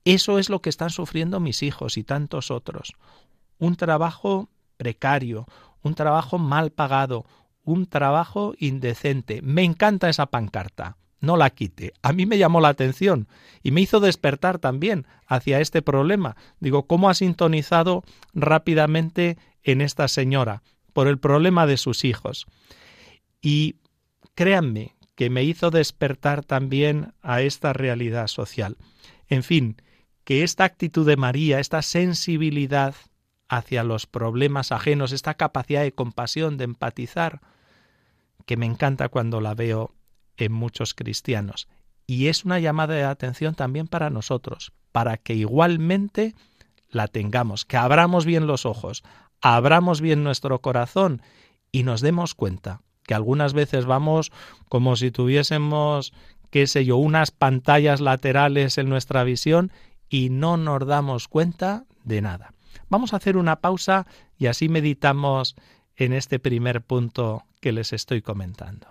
Eso 0.06 0.38
es 0.38 0.50
lo 0.50 0.62
que 0.62 0.70
están 0.70 0.90
sufriendo 0.90 1.40
mis 1.40 1.64
hijos 1.64 1.96
y 1.96 2.04
tantos 2.04 2.52
otros. 2.52 2.94
Un 3.58 3.74
trabajo 3.74 4.48
precario, 4.76 5.48
un 5.82 5.96
trabajo 5.96 6.38
mal 6.38 6.70
pagado, 6.70 7.26
un 7.64 7.86
trabajo 7.86 8.54
indecente. 8.60 9.42
Me 9.42 9.64
encanta 9.64 10.08
esa 10.08 10.26
pancarta. 10.26 10.96
No 11.18 11.36
la 11.36 11.50
quite. 11.50 11.92
A 12.02 12.12
mí 12.12 12.24
me 12.24 12.38
llamó 12.38 12.60
la 12.60 12.68
atención 12.68 13.26
y 13.64 13.72
me 13.72 13.80
hizo 13.80 13.98
despertar 13.98 14.60
también 14.60 15.08
hacia 15.26 15.58
este 15.58 15.82
problema. 15.82 16.36
Digo, 16.60 16.86
¿cómo 16.86 17.10
ha 17.10 17.14
sintonizado 17.14 18.04
rápidamente 18.32 19.38
en 19.64 19.80
esta 19.80 20.06
señora 20.06 20.62
por 20.92 21.08
el 21.08 21.18
problema 21.18 21.66
de 21.66 21.78
sus 21.78 22.04
hijos? 22.04 22.46
Y 23.42 23.74
créanme 24.36 24.94
que 25.16 25.30
me 25.30 25.42
hizo 25.42 25.72
despertar 25.72 26.44
también 26.44 27.12
a 27.22 27.40
esta 27.40 27.72
realidad 27.72 28.28
social. 28.28 28.76
En 29.28 29.42
fin, 29.42 29.82
que 30.26 30.42
esta 30.42 30.64
actitud 30.64 31.06
de 31.06 31.16
María, 31.16 31.60
esta 31.60 31.82
sensibilidad 31.82 32.96
hacia 33.48 33.84
los 33.84 34.06
problemas 34.06 34.72
ajenos, 34.72 35.12
esta 35.12 35.34
capacidad 35.34 35.82
de 35.82 35.92
compasión, 35.92 36.58
de 36.58 36.64
empatizar, 36.64 37.40
que 38.44 38.56
me 38.56 38.66
encanta 38.66 39.08
cuando 39.08 39.40
la 39.40 39.54
veo 39.54 39.94
en 40.36 40.50
muchos 40.52 40.94
cristianos. 40.94 41.68
Y 42.08 42.26
es 42.26 42.44
una 42.44 42.58
llamada 42.58 42.94
de 42.94 43.04
atención 43.04 43.54
también 43.54 43.86
para 43.86 44.10
nosotros, 44.10 44.72
para 44.90 45.16
que 45.16 45.34
igualmente 45.34 46.34
la 46.90 47.06
tengamos, 47.06 47.64
que 47.64 47.76
abramos 47.76 48.24
bien 48.24 48.48
los 48.48 48.66
ojos, 48.66 49.04
abramos 49.40 50.00
bien 50.00 50.24
nuestro 50.24 50.60
corazón 50.60 51.22
y 51.70 51.84
nos 51.84 52.00
demos 52.00 52.34
cuenta 52.34 52.80
que 53.04 53.14
algunas 53.14 53.52
veces 53.52 53.86
vamos 53.86 54.32
como 54.68 54.96
si 54.96 55.12
tuviésemos, 55.12 56.12
qué 56.50 56.66
sé 56.66 56.84
yo, 56.84 56.96
unas 56.96 57.30
pantallas 57.30 58.00
laterales 58.00 58.76
en 58.76 58.88
nuestra 58.88 59.22
visión 59.22 59.70
y 60.08 60.30
no 60.30 60.56
nos 60.56 60.86
damos 60.86 61.28
cuenta 61.28 61.84
de 62.04 62.20
nada. 62.20 62.52
Vamos 62.88 63.12
a 63.12 63.16
hacer 63.16 63.36
una 63.36 63.56
pausa 63.56 64.06
y 64.38 64.46
así 64.46 64.68
meditamos 64.68 65.56
en 65.96 66.12
este 66.12 66.38
primer 66.38 66.82
punto 66.82 67.42
que 67.60 67.72
les 67.72 67.92
estoy 67.92 68.22
comentando. 68.22 68.86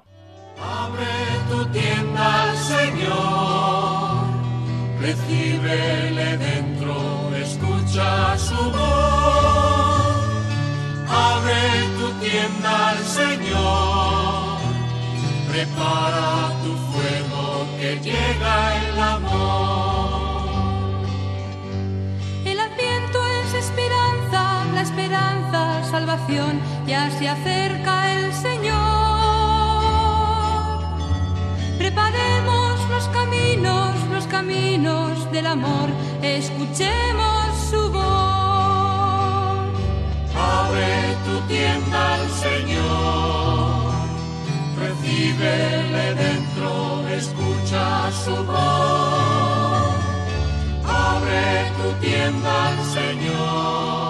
Abre 0.62 1.06
tu 1.50 1.66
tienda 1.68 2.56
Señor, 2.56 4.26
recíbele 5.00 6.38
dentro, 6.38 7.36
escucha 7.36 8.38
su 8.38 8.56
voz. 8.56 10.06
Abre 11.08 11.64
tu 12.00 12.12
tienda 12.26 12.96
Señor, 13.04 14.58
prepara 15.52 16.52
tu 16.64 16.74
fuego 16.92 17.68
que 17.80 18.00
llega 18.02 18.90
el 18.90 19.00
amor. 19.00 19.65
Ya 26.86 27.10
se 27.18 27.30
acerca 27.30 28.12
el 28.14 28.34
Señor. 28.34 28.76
Preparemos 31.78 32.90
los 32.90 33.08
caminos, 33.10 33.96
los 34.12 34.28
caminos 34.28 35.32
del 35.32 35.48
amor, 35.48 35.90
escuchemos 36.22 37.46
su 37.70 37.92
voz. 37.92 38.04
Abre 40.36 41.16
tu 41.26 41.40
tienda 41.48 42.16
al 42.16 42.30
Señor, 42.46 43.94
recíbele 44.84 46.06
dentro, 46.16 47.08
escucha 47.08 48.12
su 48.24 48.36
voz. 48.44 49.96
Abre 50.86 51.72
tu 51.78 51.88
tienda 52.06 52.54
al 52.68 52.80
Señor, 52.98 54.05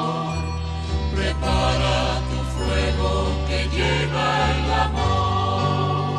llega 3.76 4.26
el 4.52 4.66
amor. 4.88 6.16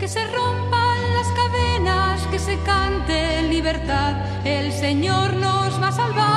Que 0.00 0.08
se 0.08 0.22
rompan 0.26 0.98
las 1.16 1.28
cadenas, 1.40 2.26
que 2.30 2.38
se 2.38 2.58
cante 2.70 3.42
libertad, 3.42 4.14
el 4.44 4.72
Señor 4.72 5.34
nos 5.34 5.80
va 5.80 5.88
a 5.88 5.92
salvar. 5.92 6.32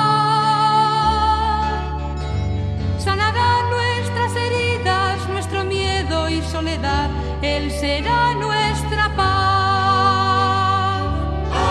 Sanará 2.98 3.50
nuestras 3.74 4.36
heridas, 4.44 5.28
nuestro 5.28 5.64
miedo 5.64 6.28
y 6.28 6.40
soledad, 6.42 7.08
Él 7.42 7.70
será 7.72 8.34
nuestra 8.34 9.04
paz. 9.16 11.02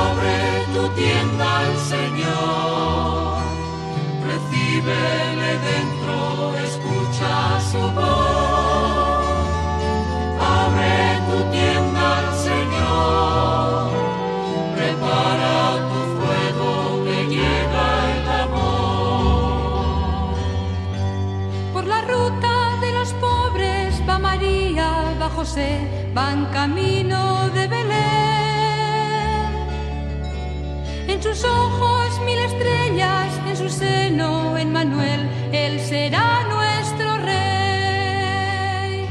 Abre 0.04 0.66
tu 0.74 0.84
tienda 1.00 1.60
al 1.60 1.78
Señor, 1.94 3.38
recíbele 4.32 5.52
dentro, 5.70 5.95
José, 25.46 25.78
van 26.16 26.48
camino 26.48 27.50
de 27.50 27.68
Belén. 27.68 27.94
En 31.08 31.22
sus 31.22 31.44
ojos 31.44 32.20
mil 32.26 32.40
estrellas, 32.40 33.32
en 33.48 33.56
su 33.56 33.70
seno, 33.70 34.58
en 34.58 34.74
Manuel, 34.74 35.30
Él 35.54 35.80
será 35.80 36.48
nuestro 36.50 37.18
rey. 37.18 39.08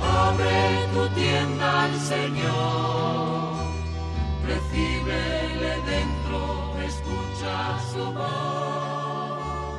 Abre 0.00 0.88
tu 0.94 1.06
tienda 1.20 1.84
al 1.84 2.00
Señor, 2.00 3.56
recíbele 4.46 5.72
dentro, 5.94 6.40
escucha 6.80 7.78
su 7.92 8.04
voz. 8.10 9.76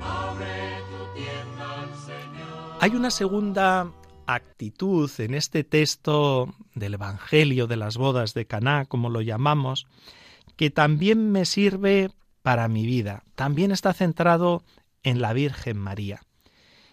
Abre 0.00 0.82
tu 0.90 1.00
tienda 1.14 1.66
al 1.82 1.94
Señor. 2.04 2.78
Hay 2.80 2.96
una 2.96 3.12
segunda 3.12 3.86
actitud 4.34 5.10
en 5.18 5.34
este 5.34 5.64
texto 5.64 6.54
del 6.74 6.94
Evangelio 6.94 7.66
de 7.66 7.76
las 7.76 7.96
bodas 7.96 8.34
de 8.34 8.46
Caná, 8.46 8.84
como 8.84 9.10
lo 9.10 9.20
llamamos, 9.20 9.86
que 10.56 10.70
también 10.70 11.32
me 11.32 11.44
sirve 11.44 12.10
para 12.42 12.68
mi 12.68 12.86
vida. 12.86 13.24
También 13.34 13.70
está 13.70 13.92
centrado 13.92 14.62
en 15.02 15.20
la 15.20 15.32
Virgen 15.32 15.78
María. 15.78 16.22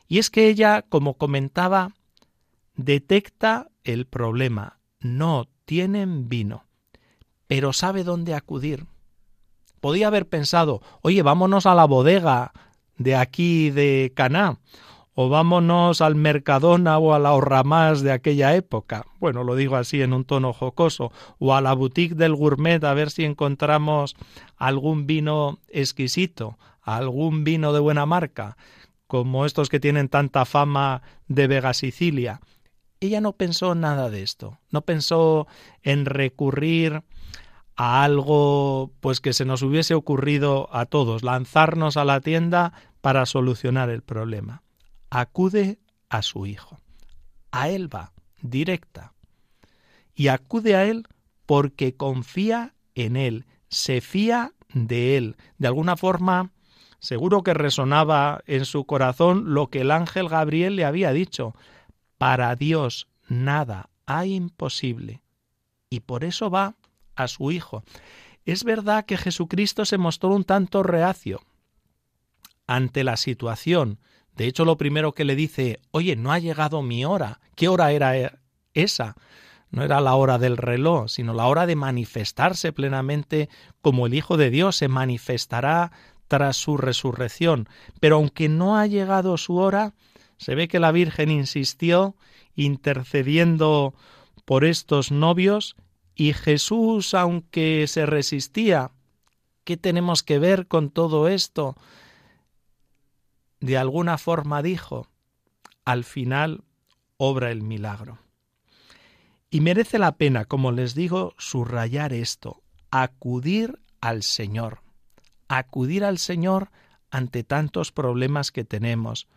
Y 0.08 0.20
es 0.20 0.30
que 0.30 0.48
ella, 0.48 0.84
como 0.88 1.16
comentaba, 1.16 1.92
detecta 2.76 3.70
el 3.84 4.06
problema. 4.06 4.80
No 5.00 5.48
tienen 5.66 6.30
vino, 6.30 6.66
pero 7.48 7.74
sabe 7.74 8.04
dónde 8.04 8.34
acudir. 8.34 8.86
Podía 9.82 10.08
haber 10.08 10.28
pensado, 10.28 10.82
oye, 11.02 11.22
vámonos 11.22 11.66
a 11.66 11.76
la 11.76 11.86
bodega 11.86 12.52
de 12.98 13.16
aquí 13.16 13.70
de 13.70 14.12
Caná, 14.16 14.60
o 15.20 15.30
vámonos 15.30 16.02
al 16.02 16.14
Mercadona 16.14 17.00
o 17.00 17.12
a 17.12 17.18
la 17.18 17.30
Ahorramás 17.30 18.04
de 18.04 18.12
aquella 18.12 18.54
época. 18.54 19.08
Bueno, 19.20 19.44
lo 19.44 19.56
digo 19.56 19.76
así 19.76 20.04
en 20.04 20.14
un 20.14 20.26
tono 20.26 20.54
jocoso, 20.54 21.12
o 21.40 21.56
a 21.56 21.62
la 21.62 21.74
boutique 21.74 22.14
del 22.14 22.36
gourmet 22.36 22.84
a 22.84 22.94
ver 22.94 23.10
si 23.10 23.26
encontramos 23.26 24.16
algún 24.58 25.08
vino 25.08 25.58
exquisito, 25.70 26.60
algún 26.84 27.44
vino 27.44 27.74
de 27.74 27.80
buena 27.80 28.06
marca, 28.06 28.58
como 29.08 29.48
estos 29.48 29.70
que 29.70 29.80
tienen 29.80 30.08
tanta 30.08 30.46
fama 30.46 31.02
de 31.28 31.48
Vega 31.48 31.74
Sicilia. 31.74 32.40
Ella 33.00 33.20
no 33.20 33.34
pensó 33.34 33.74
nada 33.74 34.12
de 34.12 34.22
esto, 34.22 34.60
no 34.70 34.82
pensó 34.82 35.48
en 35.82 36.06
recurrir 36.06 37.02
a 37.76 38.04
algo 38.04 38.92
pues 39.00 39.20
que 39.20 39.34
se 39.34 39.46
nos 39.46 39.64
hubiese 39.64 39.96
ocurrido 39.96 40.70
a 40.72 40.86
todos, 40.86 41.24
lanzarnos 41.24 41.98
a 41.98 42.06
la 42.06 42.22
tienda 42.22 42.74
para 43.02 43.26
solucionar 43.26 43.90
el 43.90 44.04
problema. 44.04 44.62
Acude 45.10 45.80
a 46.10 46.22
su 46.22 46.46
hijo. 46.46 46.80
A 47.52 47.70
él 47.70 47.94
va, 47.94 48.14
directa. 48.42 49.14
Y 50.16 50.28
acude 50.28 50.76
a 50.76 50.86
él 50.86 51.08
porque 51.46 51.96
confía 51.96 52.74
en 52.96 53.16
él, 53.16 53.46
se 53.70 54.02
fía 54.02 54.54
de 54.74 55.18
él. 55.18 55.38
De 55.58 55.68
alguna 55.68 55.96
forma, 55.96 56.52
seguro 57.00 57.44
que 57.44 57.54
resonaba 57.54 58.42
en 58.48 58.66
su 58.66 58.86
corazón 58.86 59.54
lo 59.54 59.70
que 59.70 59.82
el 59.82 59.92
ángel 59.92 60.30
Gabriel 60.30 60.76
le 60.76 60.86
había 60.86 61.12
dicho. 61.12 61.56
Para 62.18 62.56
Dios 62.56 63.08
nada 63.28 63.90
hay 64.06 64.34
imposible. 64.34 65.22
Y 65.90 66.02
por 66.02 66.24
eso 66.24 66.50
va 66.50 66.76
a 67.16 67.28
su 67.28 67.52
Hijo. 67.52 67.84
Es 68.46 68.64
verdad 68.64 69.06
que 69.06 69.18
Jesucristo 69.18 69.86
se 69.86 69.98
mostró 69.98 70.34
un 70.34 70.44
tanto 70.44 70.84
reacio 70.84 71.42
ante 72.66 73.04
la 73.04 73.18
situación. 73.18 74.00
De 74.38 74.46
hecho, 74.46 74.66
lo 74.66 74.78
primero 74.78 75.14
que 75.14 75.26
le 75.26 75.36
dice, 75.36 75.80
oye, 75.92 76.16
no 76.16 76.32
ha 76.32 76.40
llegado 76.40 76.82
mi 76.84 77.04
hora. 77.06 77.40
¿Qué 77.56 77.68
hora 77.68 77.92
era 77.92 78.40
esa? 78.74 79.16
No 79.72 79.84
era 79.84 80.00
la 80.00 80.16
hora 80.16 80.38
del 80.38 80.58
reloj, 80.58 81.10
sino 81.10 81.34
la 81.34 81.48
hora 81.48 81.66
de 81.66 81.76
manifestarse 81.76 82.72
plenamente 82.72 83.50
como 83.82 84.06
el 84.06 84.14
Hijo 84.14 84.38
de 84.38 84.52
Dios. 84.52 84.76
Se 84.78 84.88
manifestará 84.88 85.92
tras 86.28 86.56
su 86.56 86.78
resurrección. 86.78 87.68
Pero 88.00 88.18
aunque 88.18 88.48
no 88.48 88.78
ha 88.78 88.86
llegado 88.86 89.38
su 89.38 89.58
hora, 89.58 89.94
se 90.38 90.54
ve 90.54 90.68
que 90.68 90.80
la 90.80 90.92
Virgen 90.92 91.32
insistió 91.32 92.16
intercediendo 92.56 93.96
por 94.46 94.66
estos 94.66 95.12
novios 95.12 95.76
y 96.16 96.34
Jesús, 96.34 97.14
aunque 97.14 97.86
se 97.88 98.06
resistía, 98.06 98.92
¿qué 99.64 99.78
tenemos 99.78 100.24
que 100.24 100.40
ver 100.40 100.68
con 100.68 100.90
todo 100.90 101.28
esto? 101.28 101.76
De 103.60 103.78
alguna 103.78 104.18
forma 104.18 104.62
dijo, 104.62 105.08
al 105.86 106.04
final 106.04 106.64
obra 107.18 107.52
el 107.52 107.64
milagro. 107.64 108.20
Y 109.50 109.62
merece 109.62 109.98
la 109.98 110.18
pena, 110.18 110.46
como 110.46 110.72
les 110.72 110.94
digo, 110.94 111.34
subrayar 111.38 112.14
esto, 112.14 112.62
acudir 112.92 113.80
al 114.02 114.24
Señor, 114.24 114.82
acudir 115.48 116.04
al 116.04 116.18
Señor 116.18 116.70
ante 117.10 117.44
tantos 117.44 117.92
problemas 117.92 118.52
que 118.52 118.66
tenemos, 118.66 119.28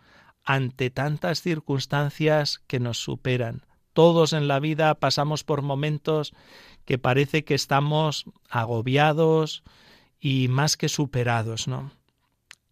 ante 0.45 0.91
tantas 0.91 1.41
circunstancias 1.43 2.61
que 2.67 2.81
nos 2.81 2.99
superan. 2.99 3.65
Todos 3.93 4.33
en 4.33 4.49
la 4.49 4.61
vida 4.61 4.95
pasamos 4.97 5.45
por 5.45 5.63
momentos 5.63 6.33
que 6.85 6.99
parece 6.99 7.45
que 7.45 7.55
estamos 7.55 8.25
agobiados 8.49 9.63
y 10.19 10.49
más 10.49 10.77
que 10.77 10.89
superados, 10.89 11.69
¿no? 11.69 11.93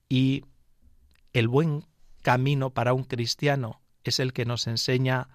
Y 0.09 0.45
el 1.39 1.49
buen 1.49 1.85
camino 2.23 2.71
para 2.71 2.93
un 2.93 3.05
cristiano 3.05 3.81
es 4.05 4.21
el 4.21 4.33
que 4.33 4.45
nos 4.45 4.67
enseña 4.67 5.29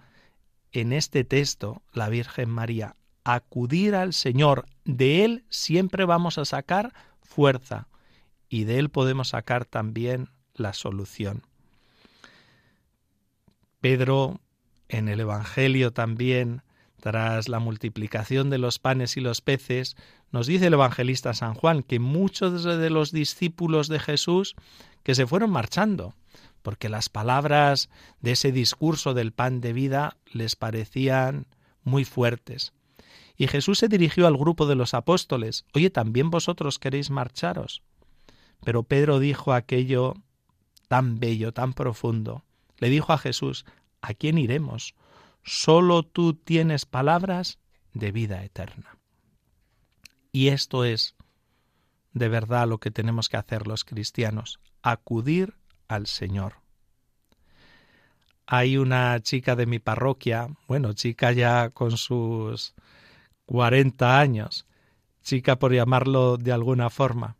en 0.72 0.92
este 0.92 1.24
texto 1.24 1.82
la 1.92 2.08
Virgen 2.08 2.50
María, 2.50 2.96
acudir 3.22 3.94
al 3.94 4.12
Señor. 4.12 4.66
De 4.84 5.24
Él 5.24 5.44
siempre 5.48 6.04
vamos 6.04 6.38
a 6.38 6.44
sacar 6.44 6.92
fuerza 7.22 7.88
y 8.48 8.64
de 8.64 8.78
Él 8.78 8.90
podemos 8.90 9.28
sacar 9.28 9.64
también 9.64 10.30
la 10.54 10.72
solución. 10.72 11.42
Pedro 13.80 14.40
en 14.88 15.08
el 15.08 15.20
Evangelio 15.20 15.92
también, 15.92 16.62
tras 17.00 17.48
la 17.48 17.58
multiplicación 17.58 18.50
de 18.50 18.58
los 18.58 18.78
panes 18.78 19.16
y 19.16 19.20
los 19.20 19.40
peces, 19.40 19.96
nos 20.30 20.46
dice 20.46 20.66
el 20.66 20.74
evangelista 20.74 21.34
San 21.34 21.54
Juan 21.54 21.82
que 21.82 22.00
muchos 22.00 22.64
de 22.64 22.90
los 22.90 23.12
discípulos 23.12 23.88
de 23.88 24.00
Jesús 24.00 24.56
que 25.04 25.14
se 25.14 25.26
fueron 25.28 25.50
marchando, 25.50 26.14
porque 26.62 26.88
las 26.88 27.08
palabras 27.08 27.88
de 28.20 28.32
ese 28.32 28.50
discurso 28.50 29.14
del 29.14 29.32
pan 29.32 29.60
de 29.60 29.72
vida 29.72 30.16
les 30.32 30.56
parecían 30.56 31.46
muy 31.84 32.04
fuertes. 32.04 32.72
Y 33.36 33.46
Jesús 33.46 33.78
se 33.78 33.88
dirigió 33.88 34.26
al 34.26 34.36
grupo 34.36 34.66
de 34.66 34.74
los 34.74 34.94
apóstoles, 34.94 35.66
Oye, 35.74 35.90
¿también 35.90 36.30
vosotros 36.30 36.78
queréis 36.78 37.10
marcharos? 37.10 37.82
Pero 38.64 38.82
Pedro 38.82 39.18
dijo 39.18 39.52
aquello 39.52 40.14
tan 40.88 41.18
bello, 41.18 41.52
tan 41.52 41.74
profundo. 41.74 42.44
Le 42.78 42.88
dijo 42.88 43.12
a 43.12 43.18
Jesús, 43.18 43.66
¿a 44.00 44.14
quién 44.14 44.38
iremos? 44.38 44.94
Solo 45.42 46.02
tú 46.02 46.34
tienes 46.34 46.86
palabras 46.86 47.58
de 47.92 48.10
vida 48.10 48.42
eterna. 48.42 48.98
Y 50.32 50.48
esto 50.48 50.84
es 50.84 51.14
de 52.12 52.28
verdad 52.28 52.68
lo 52.68 52.78
que 52.78 52.90
tenemos 52.90 53.28
que 53.28 53.36
hacer 53.36 53.66
los 53.66 53.84
cristianos, 53.84 54.60
acudir 54.84 55.54
al 55.88 56.06
Señor. 56.06 56.56
Hay 58.46 58.76
una 58.76 59.18
chica 59.20 59.56
de 59.56 59.64
mi 59.64 59.78
parroquia, 59.78 60.48
bueno, 60.68 60.92
chica 60.92 61.32
ya 61.32 61.70
con 61.70 61.96
sus 61.96 62.74
40 63.46 64.20
años, 64.20 64.66
chica 65.22 65.56
por 65.56 65.72
llamarlo 65.72 66.36
de 66.36 66.52
alguna 66.52 66.90
forma, 66.90 67.36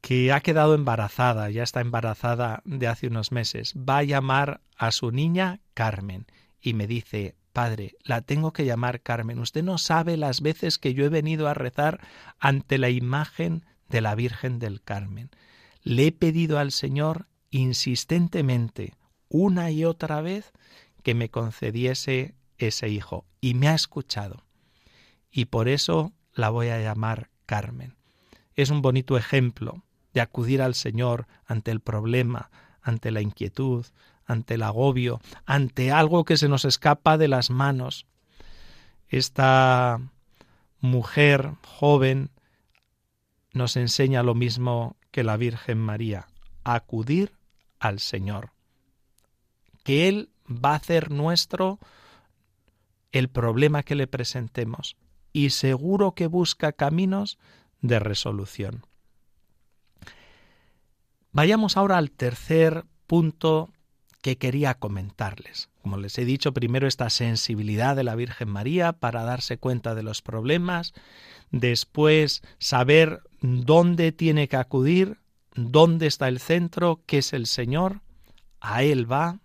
que 0.00 0.32
ha 0.32 0.40
quedado 0.40 0.74
embarazada, 0.74 1.50
ya 1.50 1.62
está 1.62 1.82
embarazada 1.82 2.62
de 2.64 2.86
hace 2.86 3.08
unos 3.08 3.30
meses, 3.30 3.74
va 3.76 3.98
a 3.98 4.04
llamar 4.04 4.62
a 4.78 4.90
su 4.90 5.10
niña 5.12 5.60
Carmen 5.74 6.26
y 6.62 6.72
me 6.72 6.86
dice, 6.86 7.36
Padre, 7.52 7.96
la 8.04 8.22
tengo 8.22 8.54
que 8.54 8.64
llamar 8.64 9.02
Carmen. 9.02 9.38
Usted 9.38 9.62
no 9.62 9.76
sabe 9.76 10.16
las 10.16 10.40
veces 10.40 10.78
que 10.78 10.94
yo 10.94 11.04
he 11.04 11.10
venido 11.10 11.48
a 11.48 11.54
rezar 11.54 12.00
ante 12.38 12.78
la 12.78 12.88
imagen 12.88 13.66
de 13.88 14.00
la 14.00 14.14
Virgen 14.14 14.58
del 14.58 14.80
Carmen. 14.80 15.30
Le 15.82 16.06
he 16.08 16.12
pedido 16.12 16.58
al 16.58 16.72
Señor 16.72 17.26
insistentemente, 17.50 18.94
una 19.28 19.70
y 19.70 19.84
otra 19.84 20.20
vez, 20.20 20.52
que 21.02 21.14
me 21.14 21.30
concediese 21.30 22.34
ese 22.58 22.88
hijo, 22.88 23.24
y 23.40 23.54
me 23.54 23.68
ha 23.68 23.74
escuchado. 23.74 24.44
Y 25.30 25.46
por 25.46 25.68
eso 25.68 26.12
la 26.34 26.50
voy 26.50 26.68
a 26.68 26.80
llamar 26.80 27.30
Carmen. 27.46 27.96
Es 28.54 28.70
un 28.70 28.82
bonito 28.82 29.16
ejemplo 29.16 29.82
de 30.12 30.20
acudir 30.20 30.62
al 30.62 30.74
Señor 30.74 31.26
ante 31.46 31.70
el 31.70 31.80
problema, 31.80 32.50
ante 32.82 33.10
la 33.10 33.20
inquietud, 33.20 33.86
ante 34.26 34.54
el 34.54 34.62
agobio, 34.62 35.20
ante 35.46 35.90
algo 35.90 36.24
que 36.24 36.36
se 36.36 36.48
nos 36.48 36.64
escapa 36.64 37.18
de 37.18 37.28
las 37.28 37.50
manos. 37.50 38.06
Esta 39.08 40.00
mujer 40.80 41.52
joven 41.64 42.30
nos 43.58 43.76
enseña 43.76 44.22
lo 44.22 44.34
mismo 44.34 44.96
que 45.10 45.22
la 45.22 45.36
Virgen 45.36 45.78
María, 45.78 46.28
acudir 46.64 47.32
al 47.78 48.00
Señor, 48.00 48.52
que 49.84 50.08
Él 50.08 50.30
va 50.48 50.72
a 50.72 50.76
hacer 50.76 51.10
nuestro 51.10 51.78
el 53.12 53.28
problema 53.28 53.82
que 53.82 53.94
le 53.94 54.06
presentemos 54.06 54.96
y 55.32 55.50
seguro 55.50 56.14
que 56.14 56.26
busca 56.26 56.72
caminos 56.72 57.38
de 57.80 57.98
resolución. 57.98 58.86
Vayamos 61.32 61.76
ahora 61.76 61.98
al 61.98 62.10
tercer 62.10 62.84
punto 63.06 63.70
que 64.22 64.38
quería 64.38 64.74
comentarles. 64.74 65.68
Como 65.88 66.02
les 66.02 66.18
he 66.18 66.26
dicho, 66.26 66.52
primero 66.52 66.86
esta 66.86 67.08
sensibilidad 67.08 67.96
de 67.96 68.04
la 68.04 68.14
Virgen 68.14 68.50
María 68.50 68.92
para 68.92 69.24
darse 69.24 69.56
cuenta 69.56 69.94
de 69.94 70.02
los 70.02 70.20
problemas, 70.20 70.92
después 71.50 72.42
saber 72.58 73.22
dónde 73.40 74.12
tiene 74.12 74.48
que 74.48 74.58
acudir, 74.58 75.16
dónde 75.54 76.06
está 76.06 76.28
el 76.28 76.40
centro, 76.40 77.00
qué 77.06 77.16
es 77.18 77.32
el 77.32 77.46
Señor, 77.46 78.02
a 78.60 78.82
Él 78.82 79.10
va. 79.10 79.38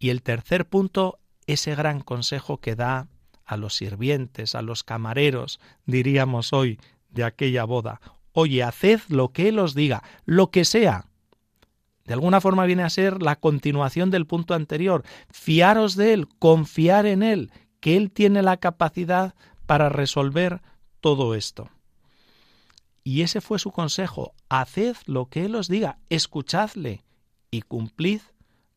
Y 0.00 0.10
el 0.10 0.22
tercer 0.22 0.68
punto, 0.68 1.20
ese 1.46 1.76
gran 1.76 2.00
consejo 2.00 2.58
que 2.58 2.74
da 2.74 3.06
a 3.44 3.56
los 3.56 3.76
sirvientes, 3.76 4.56
a 4.56 4.62
los 4.62 4.82
camareros, 4.82 5.60
diríamos 5.86 6.52
hoy, 6.52 6.80
de 7.10 7.22
aquella 7.22 7.62
boda. 7.62 8.00
Oye, 8.32 8.64
haced 8.64 9.02
lo 9.06 9.28
que 9.28 9.50
Él 9.50 9.60
os 9.60 9.76
diga, 9.76 10.02
lo 10.24 10.50
que 10.50 10.64
sea. 10.64 11.06
De 12.08 12.14
alguna 12.14 12.40
forma 12.40 12.64
viene 12.64 12.84
a 12.84 12.90
ser 12.90 13.22
la 13.22 13.36
continuación 13.36 14.10
del 14.10 14.26
punto 14.26 14.54
anterior. 14.54 15.04
Fiaros 15.30 15.94
de 15.94 16.14
Él, 16.14 16.26
confiar 16.38 17.04
en 17.04 17.22
Él, 17.22 17.52
que 17.80 17.98
Él 17.98 18.10
tiene 18.10 18.40
la 18.40 18.56
capacidad 18.56 19.34
para 19.66 19.90
resolver 19.90 20.62
todo 21.02 21.34
esto. 21.34 21.68
Y 23.04 23.20
ese 23.20 23.42
fue 23.42 23.58
su 23.58 23.72
consejo. 23.72 24.32
Haced 24.48 24.96
lo 25.04 25.26
que 25.26 25.44
Él 25.44 25.54
os 25.54 25.68
diga, 25.68 25.98
escuchadle 26.08 27.04
y 27.50 27.60
cumplid 27.60 28.22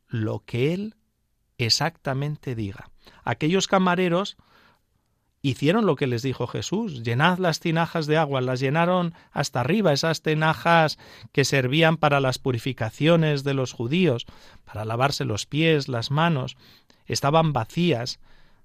lo 0.09 0.43
que 0.43 0.73
Él 0.73 0.95
exactamente 1.57 2.53
diga. 2.53 2.89
Aquellos 3.23 3.69
camareros 3.69 4.35
hicieron 5.41 5.85
lo 5.85 5.95
que 5.95 6.07
les 6.07 6.21
dijo 6.21 6.47
Jesús, 6.47 7.03
llenad 7.03 7.39
las 7.39 7.59
tinajas 7.59 8.05
de 8.05 8.17
agua, 8.17 8.41
las 8.41 8.59
llenaron 8.59 9.13
hasta 9.31 9.61
arriba, 9.61 9.93
esas 9.93 10.21
tinajas 10.21 10.99
que 11.31 11.45
servían 11.45 11.97
para 11.97 12.19
las 12.19 12.37
purificaciones 12.37 13.43
de 13.43 13.53
los 13.53 13.73
judíos, 13.73 14.25
para 14.65 14.85
lavarse 14.85 15.25
los 15.25 15.45
pies, 15.45 15.87
las 15.87 16.11
manos, 16.11 16.57
estaban 17.07 17.53
vacías, 17.53 18.19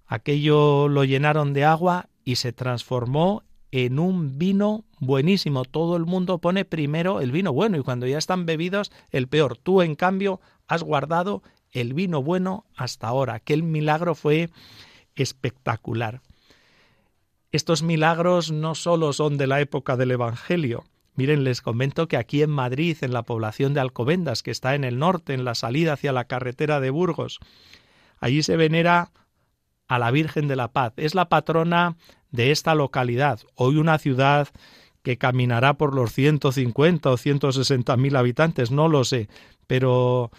aquello 0.06 0.88
lo 0.88 1.04
llenaron 1.04 1.52
de 1.52 1.64
agua 1.64 2.08
y 2.24 2.36
se 2.36 2.52
transformó 2.52 3.42
en 3.70 3.98
un 3.98 4.38
vino 4.38 4.84
buenísimo. 5.00 5.64
Todo 5.64 5.96
el 5.96 6.06
mundo 6.06 6.38
pone 6.38 6.64
primero 6.64 7.20
el 7.20 7.32
vino 7.32 7.52
bueno 7.52 7.76
y 7.76 7.82
cuando 7.82 8.06
ya 8.06 8.18
están 8.18 8.46
bebidos 8.46 8.92
el 9.10 9.28
peor. 9.28 9.56
Tú, 9.56 9.82
en 9.82 9.96
cambio, 9.96 10.40
has 10.66 10.82
guardado 10.82 11.42
el 11.72 11.94
vino 11.94 12.22
bueno 12.22 12.64
hasta 12.76 13.08
ahora. 13.08 13.34
Aquel 13.34 13.62
milagro 13.62 14.14
fue 14.14 14.50
espectacular. 15.14 16.20
Estos 17.52 17.82
milagros 17.82 18.50
no 18.50 18.74
solo 18.74 19.12
son 19.12 19.38
de 19.38 19.46
la 19.46 19.60
época 19.60 19.96
del 19.96 20.10
Evangelio. 20.10 20.84
Miren, 21.14 21.44
les 21.44 21.62
comento 21.62 22.08
que 22.08 22.16
aquí 22.16 22.42
en 22.42 22.50
Madrid, 22.50 22.98
en 23.00 23.12
la 23.12 23.22
población 23.22 23.72
de 23.72 23.80
Alcobendas, 23.80 24.42
que 24.42 24.50
está 24.50 24.74
en 24.74 24.84
el 24.84 24.98
norte, 24.98 25.32
en 25.32 25.44
la 25.44 25.54
salida 25.54 25.94
hacia 25.94 26.12
la 26.12 26.26
carretera 26.26 26.80
de 26.80 26.90
Burgos, 26.90 27.38
allí 28.20 28.42
se 28.42 28.56
venera 28.56 29.12
a 29.88 29.98
la 29.98 30.10
Virgen 30.10 30.48
de 30.48 30.56
la 30.56 30.72
Paz. 30.72 30.92
Es 30.96 31.14
la 31.14 31.28
patrona 31.28 31.96
de 32.30 32.50
esta 32.50 32.74
localidad, 32.74 33.40
hoy 33.54 33.76
una 33.76 33.98
ciudad 33.98 34.48
que 35.02 35.16
caminará 35.16 35.74
por 35.74 35.94
los 35.94 36.12
150 36.12 37.10
o 37.10 37.16
160 37.16 37.96
mil 37.96 38.16
habitantes, 38.16 38.72
no 38.72 38.88
lo 38.88 39.04
sé, 39.04 39.28
pero 39.68 40.32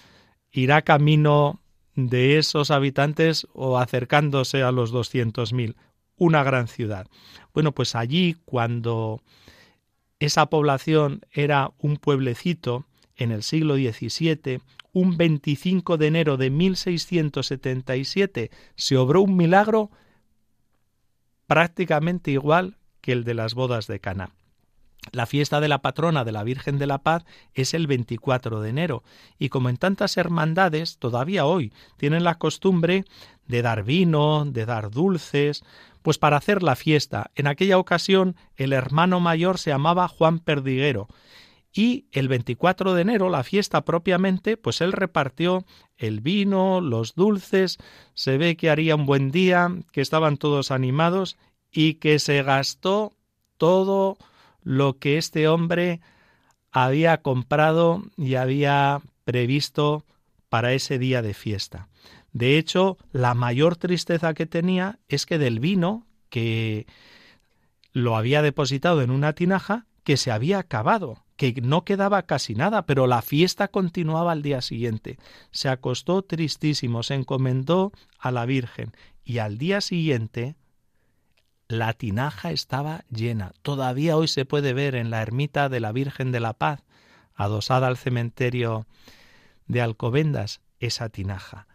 irá 0.52 0.82
camino 0.82 1.62
de 1.96 2.38
esos 2.38 2.70
habitantes 2.70 3.48
o 3.54 3.78
acercándose 3.80 4.62
a 4.62 4.72
los 4.72 4.92
200 4.92 5.54
mil 5.54 5.78
una 6.18 6.44
gran 6.44 6.68
ciudad. 6.68 7.08
Bueno, 7.54 7.72
pues 7.72 7.96
allí 7.96 8.36
cuando 8.46 9.22
esa 10.20 10.48
población 10.48 11.22
era 11.32 11.72
un 11.80 11.98
pueblecito 11.98 12.86
en 13.16 13.32
el 13.32 13.44
siglo 13.44 13.76
XVII, 13.76 14.62
un 14.94 15.18
25 15.18 15.98
de 15.98 16.08
enero 16.08 16.38
de 16.38 16.50
1677 16.50 18.52
se 18.76 18.98
obró 18.98 19.22
un 19.22 19.36
milagro 19.36 19.92
prácticamente 21.46 22.32
igual 22.32 22.78
que 23.02 23.12
el 23.12 23.24
de 23.24 23.34
las 23.34 23.54
bodas 23.54 23.88
de 23.88 24.00
Cana. 24.00 24.32
La 25.12 25.26
fiesta 25.26 25.62
de 25.62 25.68
la 25.68 25.82
patrona 25.82 26.26
de 26.26 26.32
la 26.32 26.44
Virgen 26.44 26.80
de 26.80 26.88
la 26.88 26.98
Paz 26.98 27.24
es 27.54 27.74
el 27.74 27.88
24 27.88 28.60
de 28.60 28.70
enero 28.70 29.04
y 29.40 29.50
como 29.50 29.70
en 29.70 29.78
tantas 29.78 30.18
hermandades 30.18 30.98
todavía 30.98 31.46
hoy 31.46 31.72
tienen 31.98 32.24
la 32.24 32.36
costumbre 32.36 33.06
de 33.48 33.62
dar 33.62 33.84
vino, 33.84 34.46
de 34.46 34.66
dar 34.66 34.92
dulces, 34.92 35.64
pues 36.08 36.20
para 36.20 36.38
hacer 36.38 36.64
la 36.64 36.78
fiesta. 36.78 37.32
En 37.36 37.48
aquella 37.48 37.78
ocasión 37.78 38.38
el 38.56 38.72
hermano 38.72 39.20
mayor 39.20 39.58
se 39.58 39.72
llamaba 39.72 40.08
Juan 40.08 40.40
Perdiguero 40.40 41.10
y 41.74 42.06
el 42.14 42.30
24 42.30 42.94
de 42.94 43.02
enero, 43.02 43.28
la 43.28 43.44
fiesta 43.44 43.84
propiamente, 43.84 44.56
pues 44.56 44.80
él 44.80 44.94
repartió 44.94 45.66
el 45.98 46.22
vino, 46.22 46.80
los 46.80 47.14
dulces, 47.16 47.78
se 48.14 48.38
ve 48.38 48.56
que 48.56 48.70
haría 48.70 48.96
un 48.96 49.06
buen 49.06 49.32
día, 49.32 49.70
que 49.92 50.00
estaban 50.00 50.38
todos 50.38 50.72
animados 50.72 51.36
y 51.74 51.96
que 51.96 52.20
se 52.20 52.42
gastó 52.42 53.12
todo 53.58 54.18
lo 54.64 55.00
que 55.00 55.18
este 55.18 55.50
hombre 55.50 56.00
había 56.72 57.22
comprado 57.22 58.02
y 58.16 58.36
había 58.36 59.02
previsto 59.26 60.06
para 60.48 60.72
ese 60.72 61.00
día 61.00 61.22
de 61.22 61.34
fiesta. 61.34 61.90
De 62.38 62.60
hecho, 62.60 63.00
la 63.12 63.34
mayor 63.34 63.78
tristeza 63.78 64.36
que 64.36 64.46
tenía 64.46 65.00
es 65.08 65.26
que 65.26 65.40
del 65.40 65.60
vino 65.60 66.06
que 66.30 66.86
lo 67.94 68.16
había 68.16 68.44
depositado 68.44 69.02
en 69.02 69.10
una 69.10 69.34
tinaja 69.34 69.88
que 70.04 70.18
se 70.18 70.30
había 70.30 70.60
acabado, 70.60 71.26
que 71.36 71.60
no 71.64 71.84
quedaba 71.84 72.22
casi 72.28 72.54
nada, 72.54 72.86
pero 72.86 73.08
la 73.08 73.24
fiesta 73.24 73.70
continuaba 73.70 74.34
al 74.34 74.44
día 74.44 74.62
siguiente. 74.62 75.18
Se 75.50 75.68
acostó 75.68 76.22
tristísimo, 76.22 77.02
se 77.02 77.16
encomendó 77.16 77.92
a 78.20 78.30
la 78.30 78.46
Virgen 78.46 78.94
y 79.24 79.40
al 79.40 79.58
día 79.58 79.82
siguiente 79.82 80.56
la 81.68 81.94
tinaja 81.94 82.52
estaba 82.52 83.04
llena. 83.10 83.54
Todavía 83.64 84.16
hoy 84.16 84.28
se 84.28 84.46
puede 84.46 84.74
ver 84.74 84.94
en 84.94 85.10
la 85.10 85.24
ermita 85.24 85.70
de 85.70 85.80
la 85.80 85.92
Virgen 85.92 86.32
de 86.32 86.40
la 86.40 86.54
Paz, 86.54 86.84
adosada 87.34 87.88
al 87.88 87.98
cementerio 87.98 88.86
de 89.66 89.82
Alcobendas, 89.82 90.62
esa 90.80 91.10
tinaja. 91.10 91.66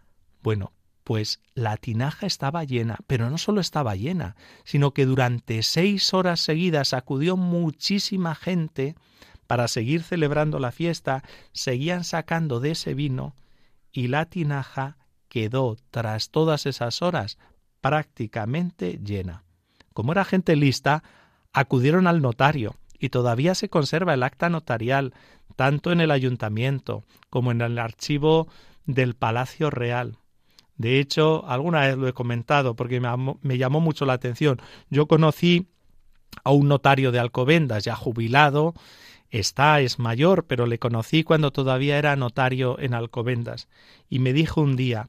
Bueno, 0.43 0.73
pues 1.03 1.39
la 1.55 1.77
tinaja 1.77 2.27
estaba 2.27 2.63
llena, 2.65 2.97
pero 3.07 3.29
no 3.29 3.37
solo 3.37 3.61
estaba 3.61 3.95
llena, 3.95 4.35
sino 4.65 4.93
que 4.93 5.05
durante 5.05 5.63
seis 5.63 6.13
horas 6.13 6.41
seguidas 6.41 6.93
acudió 6.93 7.37
muchísima 7.37 8.35
gente 8.35 8.95
para 9.47 9.67
seguir 9.67 10.03
celebrando 10.03 10.59
la 10.59 10.71
fiesta, 10.71 11.23
seguían 11.53 12.03
sacando 12.03 12.59
de 12.59 12.71
ese 12.71 12.93
vino 12.93 13.35
y 13.91 14.07
la 14.07 14.25
tinaja 14.25 14.97
quedó 15.29 15.77
tras 15.91 16.29
todas 16.29 16.65
esas 16.65 17.01
horas 17.01 17.37
prácticamente 17.81 18.99
llena. 19.03 19.43
Como 19.93 20.11
era 20.11 20.25
gente 20.25 20.55
lista, 20.55 21.03
acudieron 21.53 22.07
al 22.07 22.21
notario 22.21 22.75
y 22.99 23.09
todavía 23.09 23.55
se 23.55 23.69
conserva 23.69 24.13
el 24.13 24.23
acta 24.23 24.49
notarial, 24.49 25.13
tanto 25.55 25.91
en 25.91 26.01
el 26.01 26.11
ayuntamiento 26.11 27.03
como 27.29 27.51
en 27.51 27.61
el 27.61 27.77
archivo 27.77 28.47
del 28.85 29.15
Palacio 29.15 29.69
Real. 29.69 30.17
De 30.83 30.99
hecho, 30.99 31.45
alguna 31.47 31.79
vez 31.79 31.95
lo 31.95 32.09
he 32.09 32.13
comentado 32.13 32.75
porque 32.75 32.99
me, 32.99 33.57
llamó 33.57 33.79
mucho 33.79 34.05
la 34.05 34.11
atención. 34.11 34.61
Yo 34.89 35.07
conocí 35.07 35.69
a 36.43 36.51
un 36.51 36.67
notario 36.67 37.13
de 37.13 37.19
Alcobendas, 37.19 37.85
ya 37.85 37.95
jubilado, 37.95 38.73
está, 39.29 39.79
es 39.79 39.97
mayor, 39.97 40.43
pero 40.43 40.65
le 40.65 40.79
conocí 40.79 41.23
cuando 41.23 41.51
todavía 41.51 41.97
era 41.97 42.17
notario 42.17 42.77
en 42.79 42.95
Alcobendas, 42.95 43.69
y 44.09 44.19
me 44.19 44.33
dijo 44.33 44.59
un 44.59 44.75
día 44.75 45.07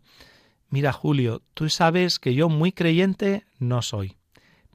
Mira, 0.68 0.92
Julio, 0.92 1.42
tú 1.54 1.68
sabes 1.68 2.20
que 2.20 2.34
yo 2.34 2.48
muy 2.48 2.70
creyente 2.70 3.44
no 3.58 3.82
soy. 3.82 4.16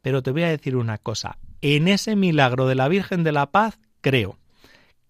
Pero 0.02 0.22
te 0.22 0.32
voy 0.32 0.44
a 0.44 0.50
decir 0.50 0.76
una 0.76 0.98
cosa, 0.98 1.38
en 1.62 1.88
ese 1.88 2.18
milagro 2.18 2.68
de 2.68 2.76
la 2.76 2.90
Virgen 2.90 3.24
de 3.24 3.32
la 3.32 3.52
Paz 3.52 3.80
creo. 4.02 4.38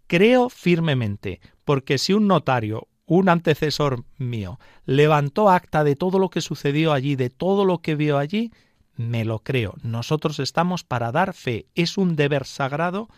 Creo 0.05 0.49
firmemente, 0.49 1.41
porque 1.65 1.97
si 1.97 2.13
un 2.13 2.27
notario, 2.27 2.87
un 3.09 3.27
antecesor 3.27 4.05
mío, 4.17 4.59
levantó 4.85 5.49
acta 5.49 5.83
de 5.83 5.95
todo 5.95 6.19
lo 6.19 6.29
que 6.29 6.41
sucedió 6.41 6.93
allí, 6.93 7.15
de 7.15 7.31
todo 7.31 7.65
lo 7.65 7.79
que 7.79 7.95
vio 7.95 8.19
allí, 8.19 8.51
me 8.95 9.25
lo 9.25 9.39
creo. 9.39 9.73
Nosotros 9.81 10.39
estamos 10.39 10.83
para 10.83 11.11
dar 11.11 11.33
fe. 11.33 11.65
Es 11.73 11.97
un 11.97 12.15
deber 12.15 12.45
sagrado 12.45 13.09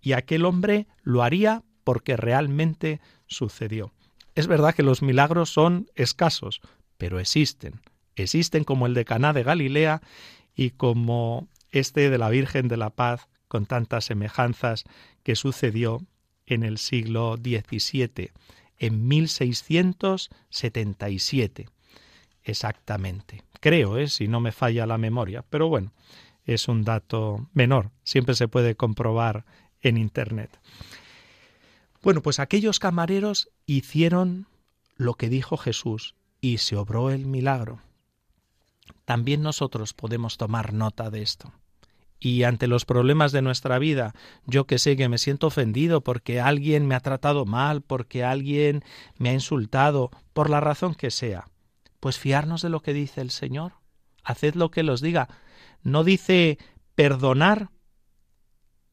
y 0.00 0.14
aquel 0.14 0.44
hombre 0.44 0.88
lo 1.02 1.22
haría 1.22 1.62
porque 1.84 2.16
realmente 2.16 3.00
sucedió. 3.28 3.92
Es 4.34 4.48
verdad 4.48 4.74
que 4.74 4.82
los 4.82 5.00
milagros 5.00 5.48
son 5.48 5.86
escasos, 5.94 6.60
pero 6.98 7.20
existen. 7.20 7.80
Existen 8.16 8.64
como 8.64 8.86
el 8.86 8.94
de 8.94 9.04
Caná 9.04 9.32
de 9.32 9.44
Galilea 9.44 10.02
y 10.56 10.70
como 10.70 11.46
este 11.70 12.10
de 12.10 12.18
la 12.18 12.30
Virgen 12.30 12.66
de 12.66 12.78
la 12.78 12.90
Paz 12.90 13.28
con 13.46 13.64
tantas 13.66 14.06
semejanzas 14.06 14.82
que 15.22 15.36
sucedió 15.36 16.00
en 16.46 16.64
el 16.64 16.78
siglo 16.78 17.36
XVII, 17.36 18.32
en 18.78 19.08
1677, 19.08 21.68
exactamente. 22.44 23.42
Creo, 23.60 23.98
¿eh? 23.98 24.08
si 24.08 24.28
no 24.28 24.40
me 24.40 24.52
falla 24.52 24.86
la 24.86 24.98
memoria, 24.98 25.44
pero 25.48 25.68
bueno, 25.68 25.92
es 26.44 26.68
un 26.68 26.84
dato 26.84 27.48
menor, 27.52 27.90
siempre 28.04 28.34
se 28.34 28.48
puede 28.48 28.76
comprobar 28.76 29.44
en 29.80 29.96
Internet. 29.96 30.60
Bueno, 32.02 32.22
pues 32.22 32.38
aquellos 32.38 32.78
camareros 32.78 33.48
hicieron 33.66 34.46
lo 34.96 35.14
que 35.14 35.28
dijo 35.28 35.56
Jesús 35.56 36.14
y 36.40 36.58
se 36.58 36.76
obró 36.76 37.10
el 37.10 37.26
milagro. 37.26 37.80
También 39.04 39.42
nosotros 39.42 39.94
podemos 39.94 40.36
tomar 40.36 40.72
nota 40.72 41.10
de 41.10 41.22
esto. 41.22 41.52
Y 42.18 42.44
ante 42.44 42.66
los 42.66 42.84
problemas 42.84 43.32
de 43.32 43.42
nuestra 43.42 43.78
vida, 43.78 44.14
yo 44.46 44.66
que 44.66 44.78
sé 44.78 44.96
que 44.96 45.08
me 45.08 45.18
siento 45.18 45.48
ofendido 45.48 46.00
porque 46.00 46.40
alguien 46.40 46.86
me 46.86 46.94
ha 46.94 47.00
tratado 47.00 47.44
mal, 47.44 47.82
porque 47.82 48.24
alguien 48.24 48.82
me 49.18 49.30
ha 49.30 49.34
insultado, 49.34 50.10
por 50.32 50.48
la 50.48 50.60
razón 50.60 50.94
que 50.94 51.10
sea, 51.10 51.48
pues 52.00 52.18
fiarnos 52.18 52.62
de 52.62 52.70
lo 52.70 52.80
que 52.80 52.94
dice 52.94 53.20
el 53.20 53.30
Señor. 53.30 53.72
Haced 54.24 54.54
lo 54.54 54.70
que 54.70 54.82
los 54.82 55.00
diga. 55.00 55.28
No 55.82 56.04
dice 56.04 56.58
perdonar. 56.94 57.70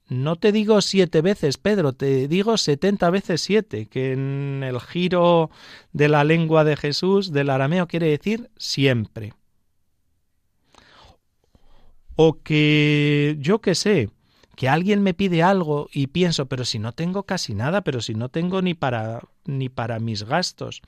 No 0.10 0.36
te 0.36 0.52
digo 0.52 0.82
siete 0.82 1.22
veces, 1.22 1.58
Pedro, 1.58 1.94
te 1.94 2.28
digo 2.28 2.58
setenta 2.58 3.10
veces 3.10 3.42
siete, 3.42 3.88
que 3.88 4.12
en 4.12 4.62
el 4.64 4.80
giro 4.82 5.50
de 5.94 6.10
la 6.10 6.26
lengua 6.26 6.66
de 6.66 6.76
Jesús, 6.76 7.32
del 7.32 7.50
arameo, 7.50 7.88
quiere 7.88 8.08
decir 8.08 8.52
siempre 8.58 9.34
o 12.16 12.42
que 12.42 13.38
yo 13.40 13.62
qué 13.62 13.76
sé, 13.76 14.10
que 14.56 14.70
alguien 14.70 15.02
me 15.02 15.14
pide 15.14 15.42
algo 15.42 15.90
y 15.92 16.08
pienso, 16.08 16.46
pero 16.48 16.66
si 16.66 16.80
no 16.80 16.92
tengo 16.92 17.24
casi 17.24 17.54
nada, 17.54 17.82
pero 17.84 18.02
si 18.02 18.14
no 18.14 18.30
tengo 18.30 18.62
ni 18.62 18.74
para 18.74 19.22
ni 19.46 19.70
para 19.70 20.00
mis 20.00 20.24
gastos. 20.24 20.82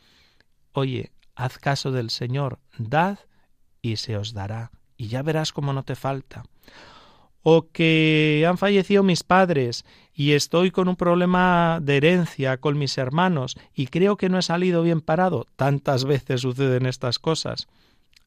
Oye, 0.71 1.11
haz 1.35 1.57
caso 1.57 1.91
del 1.91 2.09
Señor, 2.09 2.59
dad 2.77 3.19
y 3.81 3.97
se 3.97 4.17
os 4.17 4.33
dará, 4.33 4.71
y 4.97 5.07
ya 5.07 5.21
verás 5.21 5.51
cómo 5.51 5.73
no 5.73 5.83
te 5.83 5.95
falta. 5.95 6.43
O 7.41 7.69
que 7.71 8.43
han 8.47 8.57
fallecido 8.57 9.03
mis 9.03 9.23
padres 9.23 9.85
y 10.13 10.31
estoy 10.31 10.71
con 10.71 10.87
un 10.87 10.95
problema 10.95 11.79
de 11.81 11.97
herencia 11.97 12.57
con 12.57 12.77
mis 12.77 12.97
hermanos 12.97 13.55
y 13.73 13.87
creo 13.87 14.17
que 14.17 14.29
no 14.29 14.39
he 14.39 14.41
salido 14.41 14.81
bien 14.81 15.01
parado. 15.01 15.45
Tantas 15.55 16.05
veces 16.05 16.41
suceden 16.41 16.87
estas 16.87 17.19
cosas. 17.19 17.67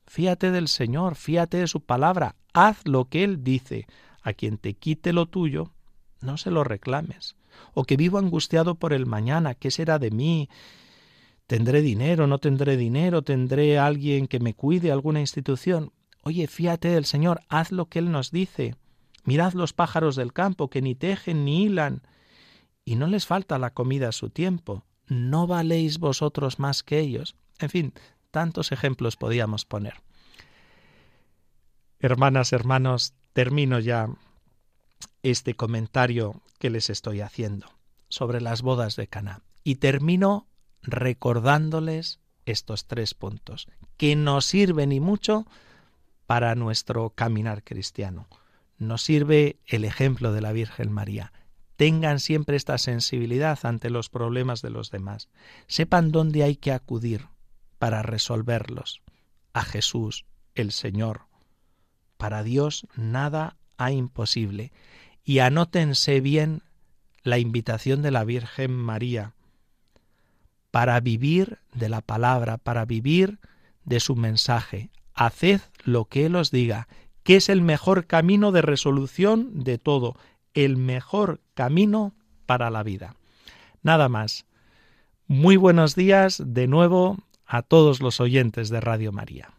Fíate 0.07 0.51
del 0.51 0.69
Señor, 0.69 1.17
fíate 1.17 1.59
de 1.59 1.67
su 1.67 1.81
palabra, 1.81 2.37
haz 2.55 2.87
lo 2.87 3.07
que 3.07 3.25
Él 3.25 3.45
dice. 3.45 3.87
A 4.23 4.33
quien 4.33 4.59
te 4.59 4.75
quite 4.75 5.13
lo 5.13 5.27
tuyo, 5.27 5.73
no 6.21 6.37
se 6.37 6.51
lo 6.51 6.65
reclames. 6.65 7.37
O 7.75 7.85
que 7.85 7.97
vivo 7.97 8.19
angustiado 8.19 8.75
por 8.75 8.93
el 8.93 9.07
mañana, 9.07 9.55
¿qué 9.55 9.71
será 9.71 9.99
de 9.99 10.11
mí? 10.11 10.49
¿Tendré 11.47 11.81
dinero? 11.83 12.27
¿No 12.27 12.39
tendré 12.39 12.77
dinero? 12.77 13.23
¿Tendré 13.23 13.79
alguien 13.79 14.27
que 14.27 14.41
me 14.41 14.55
cuide, 14.55 14.93
alguna 14.93 15.21
institución? 15.21 15.93
Oye, 16.23 16.47
fíate 16.47 16.89
del 16.89 17.05
Señor, 17.05 17.41
haz 17.49 17.73
lo 17.73 17.87
que 17.87 18.01
Él 18.01 18.11
nos 18.11 18.31
dice. 18.31 18.75
Mirad 19.25 19.53
los 19.55 19.73
pájaros 19.73 20.17
del 20.17 20.33
campo, 20.33 20.69
que 20.69 20.83
ni 20.83 20.95
tejen 20.95 21.45
ni 21.45 21.65
hilan, 21.65 22.03
y 22.85 22.97
no 22.97 23.07
les 23.07 23.27
falta 23.27 23.59
la 23.59 23.71
comida 23.71 24.09
a 24.09 24.13
su 24.13 24.31
tiempo. 24.31 24.85
¿No 25.07 25.47
valéis 25.47 25.99
vosotros 25.99 26.59
más 26.59 26.83
que 26.83 26.99
ellos? 26.99 27.35
En 27.61 27.71
fin, 27.71 27.93
Tantos 28.31 28.73
ejemplos 28.73 29.17
podíamos 29.17 29.65
poner. 29.65 29.95
Hermanas, 31.99 32.53
hermanos, 32.53 33.15
termino 33.33 33.79
ya 33.79 34.09
este 35.23 35.55
comentario 35.55 36.43
que 36.59 36.71
les 36.71 36.91
estoy 36.91 37.21
haciendo 37.21 37.69
sobre 38.09 38.41
las 38.41 38.63
bodas 38.63 38.97
de 38.97 39.07
Caná 39.07 39.43
y 39.65 39.77
termino 39.77 40.47
recordándoles 40.83 42.21
estos 42.45 42.87
tres 42.87 43.15
puntos 43.15 43.69
que 43.97 44.15
nos 44.15 44.45
sirven 44.45 44.93
y 44.93 45.01
mucho 45.01 45.47
para 46.27 46.55
nuestro 46.55 47.11
caminar 47.11 47.65
cristiano. 47.65 48.29
Nos 48.77 49.03
sirve 49.03 49.59
el 49.67 49.85
ejemplo 49.85 50.33
de 50.33 50.41
la 50.41 50.53
Virgen 50.53 50.93
María. 50.93 51.33
tengan 51.77 52.19
siempre 52.19 52.57
esta 52.57 52.77
sensibilidad 52.77 53.59
ante 53.63 53.89
los 53.89 54.09
problemas 54.09 54.63
de 54.63 54.71
los 54.71 54.91
demás, 54.91 55.29
sepan 55.69 56.11
dónde 56.11 56.43
hay 56.43 56.57
que 56.57 56.73
acudir 56.73 57.29
para 57.79 58.03
resolverlos, 58.03 59.03
a 59.53 59.63
Jesús, 59.63 60.25
el 60.55 60.73
Señor. 60.73 61.23
Para 62.17 62.43
Dios 62.43 62.87
nada 62.97 63.57
hay 63.77 63.97
imposible. 63.97 64.73
Y 65.25 65.39
anótense 65.39 66.21
bien 66.21 66.63
la 67.23 67.39
invitación 67.39 68.03
de 68.03 68.11
la 68.11 68.25
Virgen 68.25 68.73
María 68.73 69.35
para 70.71 71.01
vivir 71.01 71.59
de 71.75 71.89
la 71.89 72.01
palabra, 72.01 72.59
para 72.59 72.85
vivir 72.85 73.39
de 73.85 74.01
su 74.01 74.17
mensaje. 74.17 74.91
Haced 75.15 75.61
lo 75.85 76.07
que 76.07 76.27
Él 76.27 76.37
os 76.37 76.51
diga, 76.51 76.89
que 77.23 77.37
es 77.37 77.49
el 77.49 77.63
mejor 77.63 78.07
camino 78.07 78.53
de 78.53 78.63
resolución 78.63 79.65
de 79.65 79.79
todo, 79.79 80.17
el 80.55 80.77
mejor 80.77 81.41
camino 81.55 82.15
para 82.47 82.71
la 82.71 82.83
vida. 82.83 83.17
Nada 83.83 84.09
más. 84.09 84.47
Muy 85.27 85.57
buenos 85.57 85.95
días 85.95 86.43
de 86.45 86.67
nuevo 86.67 87.19
a 87.49 87.63
todos 87.63 88.01
los 88.01 88.21
oyentes 88.21 88.69
de 88.69 88.81
Radio 88.81 89.11
María. 89.11 89.58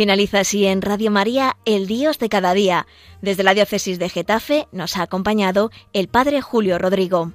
Finaliza 0.00 0.40
así 0.40 0.64
en 0.64 0.80
Radio 0.80 1.10
María 1.10 1.58
El 1.66 1.86
Dios 1.86 2.18
de 2.18 2.30
cada 2.30 2.54
día. 2.54 2.86
Desde 3.20 3.42
la 3.42 3.52
diócesis 3.52 3.98
de 3.98 4.08
Getafe 4.08 4.66
nos 4.72 4.96
ha 4.96 5.02
acompañado 5.02 5.70
el 5.92 6.08
Padre 6.08 6.40
Julio 6.40 6.78
Rodrigo. 6.78 7.34